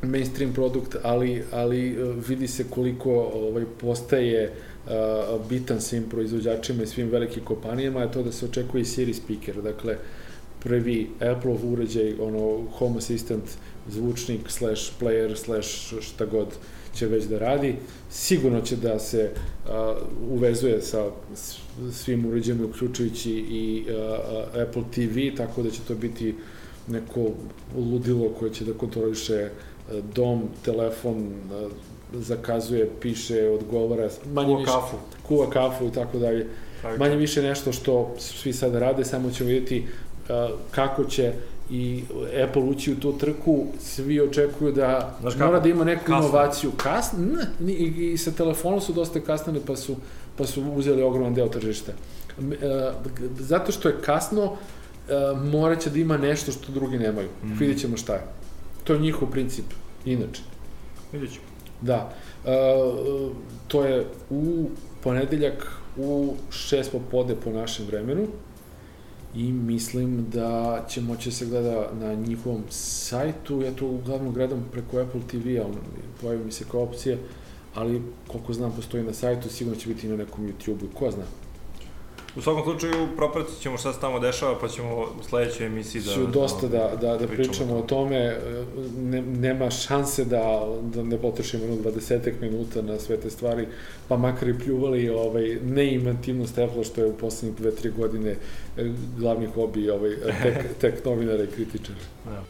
mainstream 0.02 0.52
produkt, 0.52 0.96
ali, 1.02 1.42
ali 1.52 1.98
vidi 2.28 2.48
se 2.48 2.64
koliko 2.70 3.10
ovaj, 3.34 3.64
postaje 3.80 4.52
uh, 4.86 4.92
bitan 5.48 5.80
svim 5.80 6.02
proizvođačima 6.02 6.82
i 6.82 6.86
svim 6.86 7.10
velikim 7.10 7.44
kompanijama 7.44 8.02
je 8.02 8.12
to 8.12 8.22
da 8.22 8.32
se 8.32 8.46
očekuje 8.46 8.80
i 8.80 8.84
Siri 8.84 9.14
speaker, 9.14 9.62
dakle 9.62 9.96
prvi 10.64 11.10
Apple 11.20 11.56
uređaj, 11.64 12.14
ono 12.20 12.64
Home 12.78 12.96
Assistant, 12.98 13.44
zvučnik, 13.88 14.40
slash 14.50 14.82
player, 15.00 15.36
slash 15.36 15.94
šta 16.00 16.26
god 16.26 16.48
će 16.94 17.06
već 17.06 17.24
da 17.24 17.38
radi. 17.38 17.76
Sigurno 18.10 18.60
će 18.60 18.76
da 18.76 18.98
se 18.98 19.30
uh, 19.30 19.72
uvezuje 20.30 20.82
sa 20.82 21.04
svim 21.92 22.26
uređajima, 22.26 22.64
uključujući 22.64 23.30
i 23.32 23.84
uh, 23.88 24.62
Apple 24.62 24.82
TV, 24.94 25.36
tako 25.36 25.62
da 25.62 25.70
će 25.70 25.80
to 25.88 25.94
biti 25.94 26.34
neko 26.88 27.30
ludilo 27.76 28.28
koje 28.28 28.54
će 28.54 28.64
da 28.64 28.72
kontroliše 28.72 29.48
dom, 30.14 30.42
telefon, 30.64 31.32
zakazuje, 32.12 32.90
piše, 33.00 33.48
odgovara. 33.48 34.08
Manje 34.32 34.46
kuva 34.46 34.58
više, 34.58 34.72
kafu. 34.72 34.96
Kuva 35.22 35.50
kafu 35.50 35.86
i 35.86 35.92
tako 35.92 36.18
dalje. 36.18 36.46
Manje 36.98 37.16
više 37.16 37.42
nešto 37.42 37.72
što 37.72 38.14
svi 38.18 38.52
sad 38.52 38.74
rade, 38.74 39.04
samo 39.04 39.30
ćemo 39.30 39.48
vidjeti 39.48 39.86
kako 40.70 41.04
će 41.04 41.32
i 41.70 42.04
Apple 42.44 42.62
ući 42.62 42.92
u 42.92 42.96
tu 42.96 43.18
trku, 43.18 43.66
svi 43.80 44.20
očekuju 44.20 44.72
da 44.72 45.16
Znaš 45.20 45.36
mora 45.36 45.60
da 45.60 45.68
ima 45.68 45.84
neku 45.84 46.00
kasno. 46.00 46.18
inovaciju. 46.18 46.70
Kasno? 46.76 47.18
Ne, 47.60 47.72
i, 47.72 48.12
i 48.12 48.18
sa 48.18 48.30
telefonom 48.30 48.80
su 48.80 48.92
dosta 48.92 49.20
kasnili, 49.20 49.60
pa 49.66 49.76
su, 49.76 49.96
pa 50.36 50.46
su 50.46 50.62
uzeli 50.62 51.02
ogroman 51.02 51.34
deo 51.34 51.48
tržišta. 51.48 51.92
Uh, 52.38 52.44
zato 53.38 53.72
što 53.72 53.88
je 53.88 54.00
kasno, 54.04 54.44
uh, 54.44 54.58
morat 55.44 55.80
će 55.80 55.90
da 55.90 55.98
ima 55.98 56.16
nešto 56.16 56.52
što 56.52 56.72
drugi 56.72 56.98
nemaju. 56.98 57.28
Mm. 57.44 57.58
Vidjet 57.58 57.80
ćemo 57.80 57.96
šta 57.96 58.12
je. 58.14 58.22
To 58.84 58.92
je 58.92 58.98
njihov 58.98 59.30
princip, 59.30 59.64
inače. 60.04 60.42
Vidjet 61.12 61.32
ćemo. 61.32 61.44
Da. 61.80 62.12
E, 62.44 62.50
to 63.68 63.84
je 63.84 64.06
u 64.30 64.68
ponedeljak 65.02 65.72
u 65.96 66.34
6 66.50 66.84
popode 66.92 67.34
po 67.44 67.50
našem 67.50 67.86
vremenu 67.86 68.26
i 69.36 69.52
mislim 69.52 70.26
da 70.30 70.84
će 70.88 71.00
moći 71.00 71.28
da 71.28 71.34
se 71.34 71.46
gleda 71.46 71.90
na 72.00 72.14
njihovom 72.14 72.62
sajtu, 72.70 73.62
ja 73.62 73.72
to 73.72 73.86
uglavnom 73.86 74.34
gledam 74.34 74.68
preko 74.72 74.98
Apple 74.98 75.20
TV-a, 75.30 75.66
pojavi 76.20 76.44
mi 76.44 76.52
se 76.52 76.64
kao 76.70 76.82
opcija, 76.82 77.16
ali 77.74 78.02
koliko 78.28 78.52
znam 78.52 78.72
postoji 78.76 79.04
na 79.04 79.12
sajtu, 79.12 79.48
sigurno 79.48 79.80
će 79.80 79.88
biti 79.88 80.08
na 80.08 80.16
nekom 80.16 80.46
YouTube-u, 80.46 80.98
ko 80.98 81.10
zna. 81.10 81.24
U 82.36 82.42
svakom 82.42 82.62
slučaju, 82.62 83.08
propratit 83.16 83.58
ćemo 83.60 83.78
šta 83.78 83.92
se 83.92 84.00
tamo 84.00 84.18
dešava, 84.18 84.58
pa 84.60 84.68
ćemo 84.68 84.96
u 85.20 85.22
sledećoj 85.22 85.66
emisiji 85.66 86.02
da... 86.02 86.12
Ću 86.12 86.26
dosta 86.26 86.68
da, 86.68 86.96
da, 87.00 87.16
da 87.16 87.26
pričamo 87.26 87.76
o 87.76 87.82
tome. 87.82 88.38
Ne, 88.98 89.22
nema 89.22 89.70
šanse 89.70 90.24
da, 90.24 90.66
da 90.82 91.02
ne 91.02 91.18
potrošimo 91.18 91.64
jedno 91.64 91.90
20 91.90 92.32
minuta 92.40 92.82
na 92.82 92.98
sve 92.98 93.16
te 93.16 93.30
stvari, 93.30 93.68
pa 94.08 94.16
makar 94.16 94.48
i 94.48 94.58
pljuvali 94.58 95.08
ovaj, 95.08 95.58
neimativnost 95.62 96.58
Apple, 96.58 96.84
što 96.84 97.00
je 97.00 97.06
u 97.06 97.16
poslednjih 97.16 97.58
dve, 97.58 97.70
tri 97.70 97.90
godine 97.90 98.30
eh, 98.30 98.90
glavni 99.18 99.46
hobi 99.46 99.90
ovaj, 99.90 100.10
tek, 100.42 100.56
tek 100.80 101.04
novinara 101.04 101.44
i 101.44 101.46
kritičara. 101.46 101.98
Da. 102.24 102.42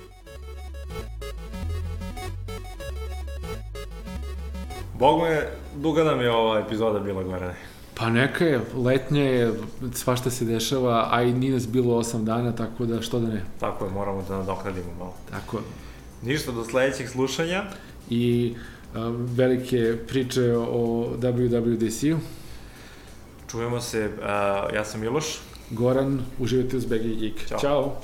Bog 4.98 5.22
me, 5.22 5.42
duga 5.76 6.04
nam 6.04 6.20
je 6.20 6.30
ova 6.30 6.58
epizoda 6.58 6.98
bila, 6.98 7.22
Gorane. 7.22 7.73
Pa 7.94 8.10
neka 8.10 8.44
je, 8.44 8.60
letnje 8.74 9.24
je, 9.24 9.52
svašta 9.94 10.30
se 10.30 10.44
dešava, 10.44 11.08
a 11.12 11.22
i 11.22 11.32
nije 11.32 11.52
nas 11.52 11.68
bilo 11.68 11.94
8 12.02 12.24
dana, 12.24 12.52
tako 12.52 12.86
da 12.86 13.02
što 13.02 13.20
da 13.20 13.28
ne. 13.28 13.44
Tako 13.60 13.84
je, 13.84 13.90
moramo 13.90 14.24
da 14.28 14.38
nadoknadimo 14.38 14.94
malo. 14.98 15.14
Tako 15.30 15.56
je. 15.56 15.62
Ništa, 16.22 16.52
do 16.52 16.64
sledećeg 16.64 17.08
slušanja. 17.08 17.62
I 18.10 18.54
a, 18.94 19.12
velike 19.16 19.96
priče 20.08 20.56
o 20.56 21.08
WWDC-u. 21.18 22.18
Čujemo 23.50 23.80
se, 23.80 24.10
a, 24.22 24.66
ja 24.74 24.84
sam 24.84 25.00
Miloš. 25.00 25.24
Goran, 25.70 26.20
uživajte 26.38 26.76
uz 26.76 26.84
BG 26.84 27.20
Geek. 27.20 27.48
Ćao. 27.48 27.58
Ćao. 27.58 28.00